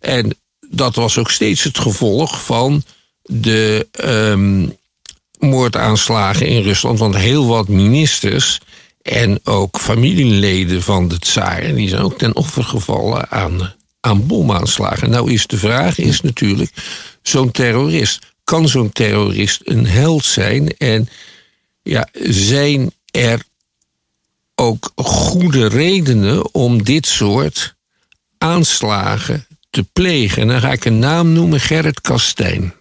En 0.00 0.38
dat 0.70 0.94
was 0.94 1.18
ook 1.18 1.30
steeds 1.30 1.64
het 1.64 1.78
gevolg 1.78 2.44
van 2.44 2.82
de 3.22 3.86
ehm, 3.90 4.68
moordaanslagen 5.40 6.46
in 6.46 6.62
Rusland. 6.62 6.98
Want 6.98 7.16
heel 7.16 7.46
wat 7.46 7.68
ministers 7.68 8.60
en 9.02 9.40
ook 9.44 9.78
familieleden 9.78 10.82
van 10.82 11.08
de 11.08 11.18
tsaar... 11.18 11.74
die 11.74 11.88
zijn 11.88 12.02
ook 12.02 12.18
ten 12.18 12.36
offer 12.36 12.64
gevallen 12.64 13.30
aan, 13.30 13.74
aan 14.00 14.26
bomaanslagen. 14.26 15.10
Nou 15.10 15.32
is 15.32 15.46
de 15.46 15.58
vraag 15.58 15.98
is 15.98 16.20
natuurlijk, 16.20 16.72
zo'n 17.22 17.50
terrorist... 17.50 18.26
kan 18.44 18.68
zo'n 18.68 18.92
terrorist 18.92 19.60
een 19.64 19.86
held 19.86 20.24
zijn? 20.24 20.76
En 20.76 21.08
ja, 21.82 22.08
zijn 22.22 22.92
er 23.10 23.42
ook 24.54 24.92
goede 24.94 25.66
redenen 25.66 26.54
om 26.54 26.82
dit 26.84 27.06
soort 27.06 27.74
aanslagen 28.38 29.46
te 29.70 29.82
plegen? 29.92 30.42
En 30.42 30.48
dan 30.48 30.60
ga 30.60 30.72
ik 30.72 30.84
een 30.84 30.98
naam 30.98 31.32
noemen, 31.32 31.60
Gerrit 31.60 32.00
Kastijn. 32.00 32.74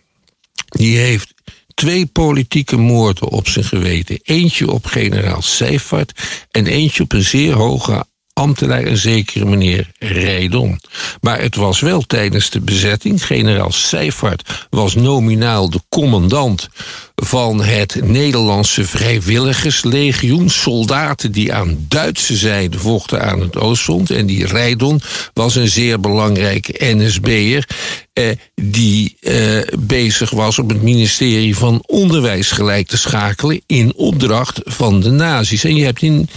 Die 0.70 0.98
heeft 0.98 1.34
twee 1.80 2.06
politieke 2.06 2.78
moorden 2.78 3.28
op 3.28 3.48
zijn 3.48 3.66
geweten. 3.66 4.20
Eentje 4.24 4.72
op 4.72 4.86
generaal 4.86 5.42
Seifert 5.42 6.12
en 6.52 6.68
eentje 6.68 7.04
op 7.04 7.14
een 7.14 7.24
zeer 7.24 7.54
hoge 7.54 8.06
ambtenaar, 8.40 8.86
een 8.86 8.98
zekere 8.98 9.46
meneer 9.46 9.92
Rijdon. 10.00 10.80
Maar 11.22 11.42
het 11.42 11.56
was 11.56 11.80
wel 11.80 12.02
tijdens 12.02 12.50
de 12.50 12.60
bezetting. 12.60 13.26
Generaal 13.26 13.72
Seifert 13.72 14.68
was 14.70 14.96
nominaal 14.96 15.70
de 15.70 15.82
commandant 15.90 16.70
van 17.16 17.64
het 17.64 18.00
Nederlandse 18.04 18.86
Vrijwilligerslegioen. 18.86 20.50
Soldaten 20.50 21.32
die 21.32 21.54
aan 21.54 21.86
Duitse 21.88 22.36
zijde 22.36 22.80
vochten 22.80 23.24
aan 23.24 23.40
het 23.40 23.58
Oostfront. 23.58 24.10
En 24.10 24.26
die 24.26 24.46
Rijdon 24.46 25.02
was 25.34 25.56
een 25.56 25.68
zeer 25.68 26.00
belangrijke 26.00 26.96
NSB'er... 26.96 27.68
Eh, 28.14 28.30
die 28.56 29.18
eh, 29.22 29.62
bezig 29.80 30.30
was 30.30 30.60
op 30.60 30.70
het 30.70 30.82
ministerie 30.82 31.56
van 31.56 31.84
Onderwijs 31.86 32.52
gelijk 32.52 32.88
te 32.88 32.98
schakelen... 32.98 33.62
in 33.66 33.94
opdracht 33.96 34.60
van 34.64 35.00
de 35.00 35.12
nazi's. 35.12 35.64
En 35.64 35.76
je 35.76 35.84
hebt 35.84 36.02
in 36.02 36.30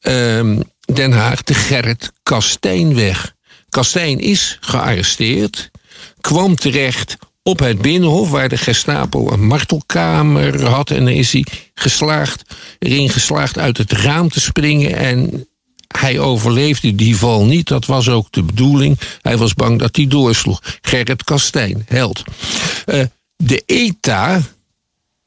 ehm, 0.00 0.60
Den 0.94 1.12
Haag 1.12 1.42
de 1.42 1.54
Gerrit 1.54 2.12
Kastijnweg. 2.22 3.34
Kastijn 3.68 4.18
is 4.18 4.58
gearresteerd, 4.60 5.70
kwam 6.20 6.56
terecht 6.56 7.16
op 7.42 7.58
het 7.58 7.82
Binnenhof... 7.82 8.30
waar 8.30 8.48
de 8.48 8.56
Gestapo 8.56 9.30
een 9.30 9.46
martelkamer 9.46 10.64
had... 10.64 10.90
en 10.90 11.04
dan 11.04 11.14
is 11.14 11.32
hij 11.32 11.44
geslaagd, 11.74 12.42
erin 12.78 13.10
geslaagd 13.10 13.58
uit 13.58 13.78
het 13.78 13.92
raam 13.92 14.28
te 14.28 14.40
springen... 14.40 14.96
en 14.96 15.46
hij 15.88 16.18
overleefde 16.18 16.94
die 16.94 17.16
val 17.16 17.44
niet, 17.44 17.68
dat 17.68 17.86
was 17.86 18.08
ook 18.08 18.32
de 18.32 18.42
bedoeling. 18.42 18.98
Hij 19.22 19.36
was 19.36 19.54
bang 19.54 19.78
dat 19.78 19.96
hij 19.96 20.06
doorsloeg. 20.06 20.60
Gerrit 20.82 21.24
Kastijn, 21.24 21.86
held. 21.88 22.22
Eh, 22.84 23.04
de 23.36 23.62
ETA, 23.66 24.42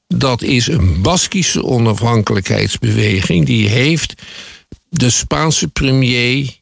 dat 0.07 0.41
is 0.41 0.67
een 0.67 1.01
Baskische 1.01 1.63
onafhankelijkheidsbeweging... 1.63 3.45
die 3.45 3.69
heeft 3.69 4.13
de 4.93 5.09
Spaanse 5.09 5.67
premier 5.67 6.59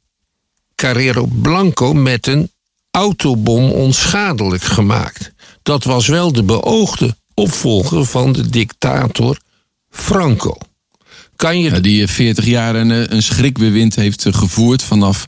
Carrero 0.75 1.25
Blanco 1.25 1.93
met 1.93 2.27
een 2.27 2.51
autobom 2.91 3.71
onschadelijk 3.71 4.63
gemaakt. 4.63 5.31
Dat 5.63 5.83
was 5.83 6.07
wel 6.07 6.31
de 6.31 6.43
beoogde 6.43 7.15
opvolger 7.33 8.05
van 8.05 8.31
de 8.31 8.49
dictator 8.49 9.39
Franco. 9.89 10.57
Kan 11.35 11.59
je 11.59 11.79
die 11.79 12.01
eh, 12.01 12.07
40 12.07 12.45
jaar 12.45 12.75
een, 12.75 12.91
eh, 12.91 13.03
een 13.07 13.23
schrikbewind 13.23 13.95
heeft 13.95 14.25
eh, 14.25 14.33
gevoerd 14.33 14.83
vanaf, 14.83 15.25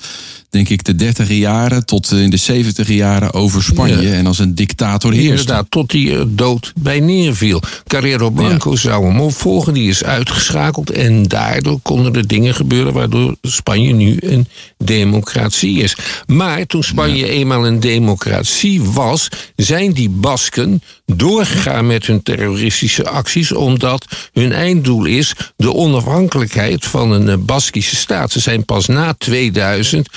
denk 0.52 0.70
ik, 0.70 0.84
de 0.84 0.96
30 0.96 1.30
jaren 1.30 1.86
tot 1.86 2.12
eh, 2.12 2.22
in 2.22 2.30
de 2.30 2.38
70 2.38 2.88
jaren 2.88 3.34
over 3.34 3.64
Spanje. 3.64 4.02
Ja. 4.02 4.14
En 4.14 4.28
als 4.28 4.40
een 4.40 4.56
dictator 4.56 5.14
heerst. 5.14 5.30
Inderdaad, 5.30 5.66
tot 5.70 5.92
hij 5.92 6.18
er 6.18 6.36
dood 6.36 6.74
bij 6.80 7.00
neerviel. 7.00 7.62
Carrero 7.88 8.30
Blanco 8.30 8.76
zou 8.76 9.06
hem 9.06 9.20
opvolgen, 9.20 9.74
die 9.74 9.90
is 9.90 10.04
uitgeschakeld. 10.04 10.90
En 10.90 11.24
daardoor 11.24 11.80
konden 11.82 12.16
er 12.16 12.28
dingen 12.28 12.54
gebeuren 12.54 12.94
waardoor 12.94 13.36
Spanje 13.42 13.94
nu 13.94 14.18
een 14.20 14.48
democratie 14.78 15.82
is. 15.82 15.96
Maar 16.26 16.66
toen 16.66 16.84
Spanje 16.84 17.30
eenmaal 17.30 17.68
een 17.68 17.80
democratie 17.80 18.82
was, 18.82 19.30
zijn 19.56 19.94
die 19.94 20.10
Basken 20.10 20.82
doorgegaan 21.06 21.88
met 21.88 22.06
hun 22.06 22.24
terroristische 22.24 23.10
acties, 23.10 23.54
omdat 23.54 24.06
hun 24.34 24.52
einddoel 24.52 25.06
is 25.06 25.36
de 25.56 25.74
onafhankelijkheid 25.74 26.86
van 26.86 27.12
een 27.12 27.30
eh, 27.30 27.38
Baskische 27.38 27.96
staat. 27.96 28.32
Ze 28.32 28.40
zijn 28.40 28.66
pas 28.66 28.88
na 28.88 29.14
2000 29.18 30.10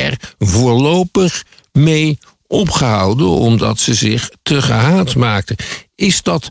er 0.00 0.34
voorlopig 0.38 1.44
mee 1.72 2.18
opgehouden 2.46 3.28
omdat 3.28 3.78
ze 3.78 3.94
zich 3.94 4.30
te 4.42 4.62
gehaat 4.62 5.14
maakten. 5.14 5.56
Is 5.94 6.22
dat 6.22 6.48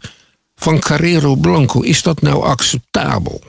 van 0.55 0.79
Carrero 0.79 1.35
Blanco, 1.35 1.81
is 1.81 2.01
dat 2.01 2.21
nou 2.21 2.43
acceptabel? 2.43 3.41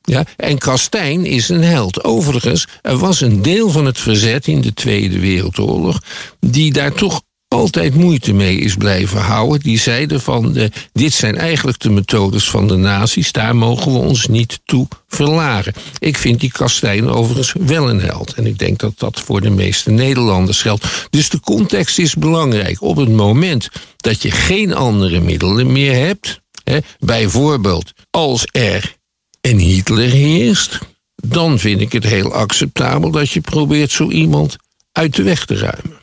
Ja, 0.00 0.24
en 0.36 0.58
Kastijn 0.58 1.24
is 1.24 1.48
een 1.48 1.62
held. 1.62 2.04
Overigens, 2.04 2.66
er 2.82 2.96
was 2.96 3.20
een 3.20 3.42
deel 3.42 3.70
van 3.70 3.86
het 3.86 3.98
verzet 3.98 4.46
in 4.46 4.60
de 4.60 4.74
Tweede 4.74 5.18
Wereldoorlog... 5.18 6.02
die 6.40 6.72
daar 6.72 6.92
toch 6.92 7.22
altijd 7.56 7.94
moeite 7.94 8.32
mee 8.32 8.58
is 8.58 8.74
blijven 8.74 9.20
houden. 9.20 9.60
Die 9.60 9.78
zeiden 9.78 10.20
van, 10.20 10.56
eh, 10.56 10.68
dit 10.92 11.12
zijn 11.12 11.36
eigenlijk 11.36 11.78
de 11.78 11.90
methodes 11.90 12.50
van 12.50 12.68
de 12.68 12.76
nazi's... 12.76 13.32
daar 13.32 13.56
mogen 13.56 13.92
we 13.92 13.98
ons 13.98 14.26
niet 14.26 14.60
toe 14.64 14.88
verlagen. 15.08 15.72
Ik 15.98 16.16
vind 16.16 16.40
die 16.40 16.52
Kastijn 16.52 17.08
overigens 17.08 17.52
wel 17.58 17.90
een 17.90 18.00
held. 18.00 18.34
En 18.34 18.46
ik 18.46 18.58
denk 18.58 18.78
dat 18.78 18.92
dat 18.98 19.20
voor 19.20 19.40
de 19.40 19.50
meeste 19.50 19.90
Nederlanders 19.90 20.62
geldt. 20.62 21.06
Dus 21.10 21.28
de 21.28 21.40
context 21.40 21.98
is 21.98 22.14
belangrijk. 22.14 22.82
Op 22.82 22.96
het 22.96 23.10
moment 23.10 23.68
dat 23.96 24.22
je 24.22 24.30
geen 24.30 24.74
andere 24.74 25.20
middelen 25.20 25.72
meer 25.72 25.94
hebt... 25.94 26.40
Hè, 26.64 26.78
bijvoorbeeld 26.98 27.92
als 28.10 28.48
er 28.52 28.96
een 29.40 29.58
Hitler 29.58 30.10
heerst, 30.10 30.78
dan 31.14 31.58
vind 31.58 31.80
ik 31.80 31.92
het 31.92 32.04
heel 32.04 32.32
acceptabel 32.32 33.10
dat 33.10 33.30
je 33.30 33.40
probeert 33.40 33.90
zo 33.90 34.10
iemand 34.10 34.56
uit 34.92 35.14
de 35.14 35.22
weg 35.22 35.44
te 35.44 35.56
ruimen. 35.56 35.98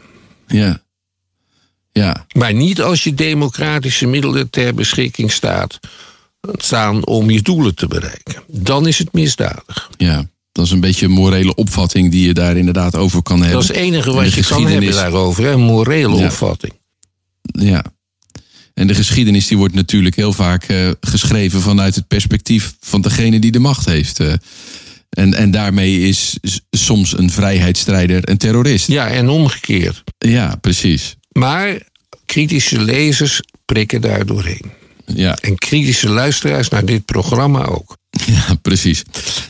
Ja. 0.47 0.81
Ja. 1.93 2.25
Maar 2.33 2.53
niet 2.53 2.81
als 2.81 3.03
je 3.03 3.13
democratische 3.13 4.07
middelen 4.07 4.49
ter 4.49 4.73
beschikking 4.73 5.31
staat, 5.31 5.79
staan 6.51 7.05
om 7.05 7.29
je 7.29 7.41
doelen 7.41 7.75
te 7.75 7.87
bereiken. 7.87 8.43
Dan 8.47 8.87
is 8.87 8.97
het 8.97 9.13
misdadig. 9.13 9.89
Ja. 9.97 10.31
Dat 10.51 10.65
is 10.65 10.71
een 10.71 10.79
beetje 10.79 11.05
een 11.05 11.11
morele 11.11 11.55
opvatting 11.55 12.11
die 12.11 12.27
je 12.27 12.33
daar 12.33 12.57
inderdaad 12.57 12.95
over 12.95 13.21
kan 13.21 13.37
hebben. 13.37 13.53
Dat 13.53 13.63
is 13.63 13.67
het 13.67 13.77
enige 13.77 14.11
wat 14.11 14.33
je 14.33 14.43
kan 14.43 14.65
hebben 14.67 14.91
daarover, 14.91 15.45
een 15.45 15.61
morele 15.61 16.15
opvatting. 16.15 16.73
Ja. 17.41 17.85
En 18.73 18.87
de 18.87 18.95
geschiedenis 18.95 19.47
die 19.47 19.57
wordt 19.57 19.73
natuurlijk 19.73 20.15
heel 20.15 20.33
vaak 20.33 20.69
uh, 20.69 20.89
geschreven 21.01 21.61
vanuit 21.61 21.95
het 21.95 22.07
perspectief 22.07 22.75
van 22.79 23.01
degene 23.01 23.39
die 23.39 23.51
de 23.51 23.59
macht 23.59 23.85
heeft. 23.85 24.19
Uh, 24.19 24.33
en, 25.09 25.33
en 25.33 25.51
daarmee 25.51 25.99
is 25.99 26.37
soms 26.71 27.17
een 27.17 27.29
vrijheidsstrijder 27.29 28.29
een 28.29 28.37
terrorist. 28.37 28.87
Ja, 28.87 29.07
en 29.07 29.29
omgekeerd. 29.29 30.03
Ja, 30.17 30.55
precies. 30.55 31.15
Maar 31.33 31.79
kritische 32.25 32.81
lezers 32.81 33.41
prikken 33.65 34.01
daar 34.01 34.25
doorheen. 34.25 34.71
Ja. 35.05 35.37
En 35.41 35.57
kritische 35.57 36.09
luisteraars 36.09 36.69
naar 36.69 36.85
dit 36.85 37.05
programma 37.05 37.65
ook. 37.65 37.97
Ja, 38.25 38.55
precies. 38.61 39.03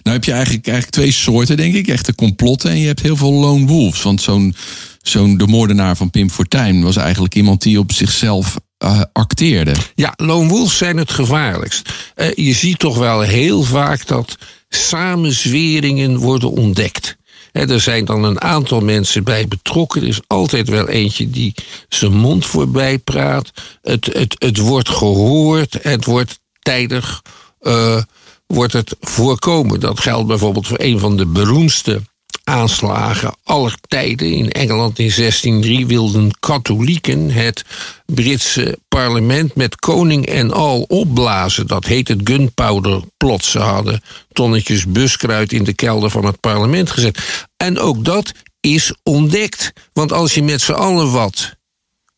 Nou 0.03 0.15
heb 0.15 0.23
je 0.23 0.31
eigenlijk, 0.31 0.67
eigenlijk 0.67 0.95
twee 0.95 1.11
soorten, 1.11 1.57
denk 1.57 1.73
ik. 1.73 1.87
Echte 1.87 2.15
complotten 2.15 2.69
en 2.69 2.79
je 2.79 2.87
hebt 2.87 3.01
heel 3.01 3.17
veel 3.17 3.33
lone 3.33 3.65
wolves. 3.65 4.01
Want 4.01 4.21
zo'n 4.21 4.55
zo'n 5.01 5.37
de 5.37 5.47
moordenaar 5.47 5.97
van 5.97 6.09
Pim 6.09 6.29
Fortuyn 6.29 6.83
was 6.83 6.95
eigenlijk 6.95 7.35
iemand 7.35 7.61
die 7.61 7.79
op 7.79 7.91
zichzelf 7.91 8.55
uh, 8.83 9.01
acteerde. 9.13 9.73
Ja, 9.95 10.13
lone 10.15 10.49
wolves 10.49 10.77
zijn 10.77 10.97
het 10.97 11.11
gevaarlijkst. 11.11 11.89
Uh, 12.15 12.31
je 12.33 12.53
ziet 12.53 12.79
toch 12.79 12.97
wel 12.97 13.21
heel 13.21 13.63
vaak 13.63 14.07
dat 14.07 14.37
samenzweringen 14.69 16.17
worden 16.17 16.51
ontdekt. 16.51 17.17
Er 17.53 17.79
zijn 17.79 18.05
dan 18.05 18.23
een 18.23 18.41
aantal 18.41 18.79
mensen 18.79 19.23
bij 19.23 19.47
betrokken. 19.47 20.01
Er 20.01 20.07
is 20.07 20.21
altijd 20.27 20.69
wel 20.69 20.87
eentje 20.87 21.29
die 21.29 21.53
zijn 21.89 22.13
mond 22.13 22.45
voorbij 22.45 22.97
praat. 22.97 23.51
Het, 23.81 24.05
het, 24.05 24.35
het 24.37 24.57
wordt 24.57 24.89
gehoord. 24.89 25.77
Het 25.81 26.05
wordt 26.05 26.39
tijdig 26.59 27.21
uh, 27.61 28.01
wordt 28.47 28.73
het 28.73 28.95
voorkomen. 28.99 29.79
Dat 29.79 29.99
geldt 29.99 30.27
bijvoorbeeld 30.27 30.67
voor 30.67 30.79
een 30.79 30.99
van 30.99 31.17
de 31.17 31.25
beroemdste 31.25 32.01
aanslagen 32.43 33.35
aller 33.43 33.75
tijden. 33.87 34.31
In 34.31 34.51
Engeland 34.51 34.99
in 34.99 35.11
1603 35.15 35.87
wilden 35.87 36.31
katholieken 36.39 37.31
het 37.31 37.65
Britse 38.05 38.79
parlement 38.87 39.55
met 39.55 39.75
koning 39.75 40.25
en 40.25 40.51
al 40.51 40.81
opblazen. 40.81 41.67
Dat 41.67 41.85
heet 41.85 42.07
het 42.07 42.21
gunpowder 42.23 43.01
plot. 43.17 43.45
Ze 43.45 43.59
hadden 43.59 44.01
tonnetjes 44.31 44.87
buskruid 44.87 45.53
in 45.53 45.63
de 45.63 45.73
kelder 45.73 46.09
van 46.09 46.25
het 46.25 46.39
parlement 46.39 46.91
gezet. 46.91 47.47
En 47.57 47.79
ook 47.79 48.05
dat 48.05 48.31
is 48.59 48.93
ontdekt. 49.03 49.73
Want 49.93 50.11
als 50.11 50.33
je 50.33 50.43
met 50.43 50.61
z'n 50.61 50.71
allen 50.71 51.11
wat 51.11 51.55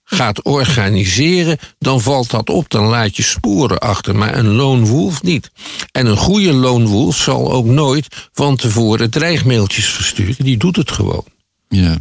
gaat 0.06 0.44
organiseren, 0.44 1.58
dan 1.80 2.02
valt 2.02 2.30
dat 2.30 2.50
op. 2.50 2.70
Dan 2.70 2.86
laat 2.86 3.16
je 3.16 3.24
sporen 3.24 3.80
achter. 3.80 4.16
Maar 4.16 4.38
een 4.38 4.52
lone 4.52 4.86
wolf 4.86 5.24
niet. 5.24 5.52
En 5.92 6.06
een 6.06 6.18
goede 6.18 6.54
lone 6.54 6.88
wolf 6.88 7.18
zal 7.18 7.52
ook 7.52 7.66
nooit 7.66 8.30
van 8.34 8.56
tevoren 8.56 9.10
dreigmailtjes 9.10 9.86
versturen. 9.86 10.36
Die 10.46 10.58
doet 10.58 10.76
het 10.76 10.92
gewoon. 10.92 11.26
Ja. 11.70 11.98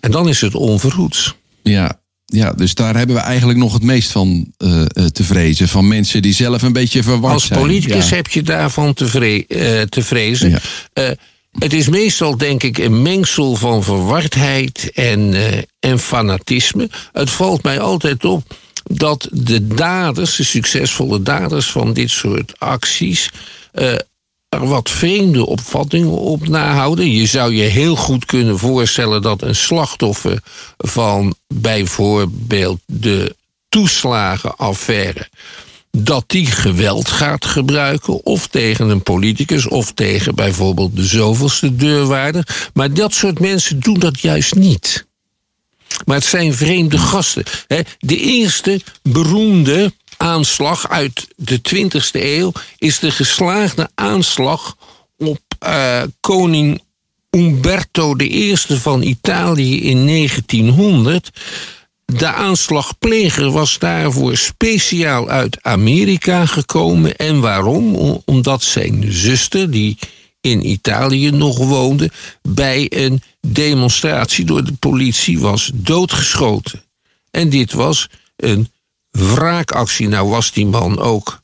En 0.00 0.10
dan 0.10 0.28
is 0.28 0.40
het 0.40 0.54
onverhoeds. 0.54 1.34
Ja, 1.62 2.00
ja, 2.24 2.52
dus 2.52 2.74
daar 2.74 2.96
hebben 2.96 3.16
we 3.16 3.22
eigenlijk 3.22 3.58
nog 3.58 3.72
het 3.72 3.82
meest 3.82 4.10
van 4.10 4.52
uh, 4.58 4.84
te 4.84 5.24
vrezen. 5.24 5.68
Van 5.68 5.88
mensen 5.88 6.22
die 6.22 6.34
zelf 6.34 6.62
een 6.62 6.72
beetje 6.72 7.02
verward 7.02 7.40
zijn. 7.40 7.58
Als 7.58 7.68
politicus 7.68 8.10
heb 8.10 8.28
je 8.28 8.42
daarvan 8.42 8.94
te, 8.94 9.06
vre 9.06 9.44
uh, 9.48 9.82
te 9.82 10.02
vrezen. 10.02 10.50
Ja. 10.50 10.60
Uh, 10.94 11.10
het 11.58 11.72
is 11.72 11.88
meestal, 11.88 12.36
denk 12.36 12.62
ik, 12.62 12.78
een 12.78 13.02
mengsel 13.02 13.54
van 13.54 13.82
verwardheid 13.82 14.90
en, 14.94 15.32
uh, 15.32 15.46
en 15.78 15.98
fanatisme. 15.98 16.90
Het 17.12 17.30
valt 17.30 17.62
mij 17.62 17.80
altijd 17.80 18.24
op 18.24 18.42
dat 18.82 19.28
de 19.32 19.66
daders, 19.66 20.36
de 20.36 20.44
succesvolle 20.44 21.22
daders 21.22 21.70
van 21.70 21.92
dit 21.92 22.10
soort 22.10 22.52
acties. 22.58 23.30
Uh, 23.74 23.94
er 24.48 24.66
wat 24.66 24.90
vreemde 24.90 25.46
opvattingen 25.46 26.18
op 26.18 26.48
nahouden. 26.48 27.10
Je 27.10 27.26
zou 27.26 27.54
je 27.54 27.62
heel 27.62 27.96
goed 27.96 28.24
kunnen 28.24 28.58
voorstellen 28.58 29.22
dat 29.22 29.42
een 29.42 29.56
slachtoffer 29.56 30.42
van 30.76 31.34
bijvoorbeeld 31.54 32.80
de 32.86 33.36
toeslagenaffaire 33.68 35.28
dat 35.90 36.24
die 36.26 36.46
geweld 36.46 37.08
gaat 37.08 37.44
gebruiken, 37.44 38.24
of 38.24 38.46
tegen 38.46 38.88
een 38.88 39.02
politicus, 39.02 39.66
of 39.66 39.92
tegen 39.92 40.34
bijvoorbeeld 40.34 40.96
de 40.96 41.04
zoveelste 41.04 41.76
deurwaarder. 41.76 42.70
Maar 42.74 42.94
dat 42.94 43.14
soort 43.14 43.40
mensen 43.40 43.80
doen 43.80 43.98
dat 43.98 44.20
juist 44.20 44.54
niet. 44.54 45.06
Maar 46.04 46.16
het 46.16 46.24
zijn 46.24 46.54
vreemde 46.54 46.98
gasten. 46.98 47.44
De 47.98 48.16
eerste 48.16 48.80
beroemde 49.02 49.92
aanslag 50.16 50.88
uit 50.88 51.28
de 51.36 51.60
20e 51.74 52.10
eeuw 52.12 52.52
is 52.78 52.98
de 52.98 53.10
geslaagde 53.10 53.90
aanslag 53.94 54.76
op 55.18 55.40
uh, 55.66 56.02
koning 56.20 56.82
Umberto 57.30 58.14
I 58.18 58.56
van 58.56 59.02
Italië 59.02 59.82
in 59.82 60.06
1900. 60.06 61.30
De 62.16 62.32
aanslagpleger 62.32 63.50
was 63.50 63.78
daarvoor 63.78 64.36
speciaal 64.36 65.28
uit 65.28 65.62
Amerika 65.62 66.46
gekomen. 66.46 67.16
En 67.16 67.40
waarom? 67.40 67.94
Omdat 68.24 68.62
zijn 68.62 69.12
zuster, 69.12 69.70
die 69.70 69.98
in 70.40 70.70
Italië 70.70 71.30
nog 71.30 71.58
woonde, 71.58 72.10
bij 72.42 72.86
een 72.88 73.22
demonstratie 73.40 74.44
door 74.44 74.64
de 74.64 74.72
politie 74.72 75.38
was 75.38 75.70
doodgeschoten. 75.74 76.82
En 77.30 77.48
dit 77.48 77.72
was 77.72 78.08
een 78.36 78.70
wraakactie. 79.10 80.08
Nou 80.08 80.28
was 80.28 80.52
die 80.52 80.66
man 80.66 80.98
ook 80.98 81.42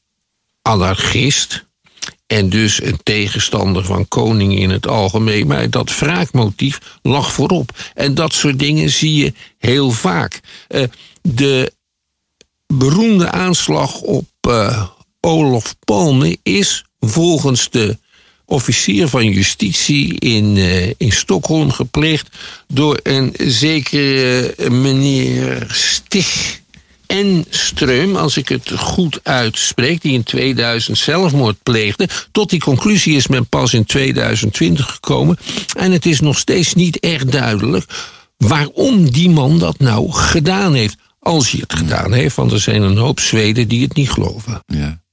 anarchist. 0.62 1.65
En 2.26 2.48
dus 2.48 2.82
een 2.82 2.98
tegenstander 3.02 3.84
van 3.84 4.08
koning 4.08 4.58
in 4.58 4.70
het 4.70 4.86
algemeen. 4.86 5.46
Maar 5.46 5.70
dat 5.70 5.98
wraakmotief 5.98 6.98
lag 7.02 7.32
voorop. 7.32 7.70
En 7.94 8.14
dat 8.14 8.32
soort 8.32 8.58
dingen 8.58 8.90
zie 8.90 9.14
je 9.14 9.32
heel 9.58 9.90
vaak. 9.90 10.40
Uh, 10.68 10.82
de 11.22 11.72
beroemde 12.66 13.30
aanslag 13.30 14.00
op 14.00 14.28
uh, 14.48 14.86
Olof 15.20 15.74
Palme 15.84 16.38
is 16.42 16.84
volgens 17.00 17.70
de 17.70 17.98
officier 18.44 19.08
van 19.08 19.30
justitie 19.30 20.20
in, 20.20 20.56
uh, 20.56 20.86
in 20.86 21.12
Stockholm 21.12 21.70
gepleegd 21.70 22.28
door 22.68 23.00
een 23.02 23.34
zekere 23.36 24.54
meneer 24.70 25.66
Stig 25.68 26.60
Enström, 27.06 28.16
als 28.16 28.36
ik 28.36 28.48
het 28.48 28.70
goed 28.78 29.20
uitspreek, 29.22 30.02
die 30.02 30.12
in 30.12 30.22
2000 30.22 30.98
zelfmoord 30.98 31.62
pleegde. 31.62 32.08
Tot 32.32 32.50
die 32.50 32.60
conclusie 32.60 33.16
is 33.16 33.26
men 33.26 33.48
pas 33.48 33.74
in 33.74 33.84
2020 33.84 34.90
gekomen. 34.90 35.38
En 35.76 35.92
het 35.92 36.06
is 36.06 36.20
nog 36.20 36.38
steeds 36.38 36.74
niet 36.74 36.98
echt 36.98 37.32
duidelijk 37.32 37.84
waarom 38.36 39.10
die 39.10 39.30
man 39.30 39.58
dat 39.58 39.78
nou 39.78 40.12
gedaan 40.12 40.74
heeft. 40.74 40.96
Als 41.18 41.50
hij 41.50 41.60
het 41.60 41.78
gedaan 41.78 42.12
heeft, 42.12 42.36
want 42.36 42.52
er 42.52 42.60
zijn 42.60 42.82
een 42.82 42.96
hoop 42.96 43.20
Zweden 43.20 43.68
die 43.68 43.82
het 43.82 43.94
niet 43.94 44.10
geloven. 44.10 44.62
Ja. 44.66 45.04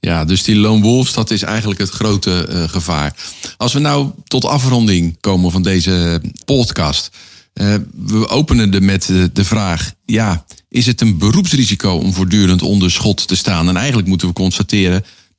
Ja, 0.00 0.24
dus 0.24 0.42
die 0.42 0.56
lone 0.56 0.82
wolves, 0.82 1.12
dat 1.12 1.30
is 1.30 1.42
eigenlijk 1.42 1.80
het 1.80 1.90
grote 1.90 2.46
uh, 2.50 2.68
gevaar. 2.68 3.14
Als 3.56 3.72
we 3.72 3.78
nou 3.78 4.10
tot 4.24 4.44
afronding 4.44 5.16
komen 5.20 5.50
van 5.50 5.62
deze 5.62 6.22
podcast. 6.44 7.10
Uh, 7.54 7.74
we 7.94 8.28
openen 8.28 8.74
er 8.74 8.82
met 8.82 9.12
de 9.32 9.44
vraag: 9.44 9.92
ja, 10.04 10.44
is 10.72 10.86
het 10.86 11.00
een 11.00 11.18
beroepsrisico 11.18 11.90
om 11.90 12.12
voortdurend 12.12 12.62
onder 12.62 12.90
schot 12.90 13.28
te 13.28 13.36
staan? 13.36 13.68
En 13.68 13.76
eigenlijk 13.76 14.08
moeten 14.08 14.28
we 14.28 14.34
constateren 14.34 15.04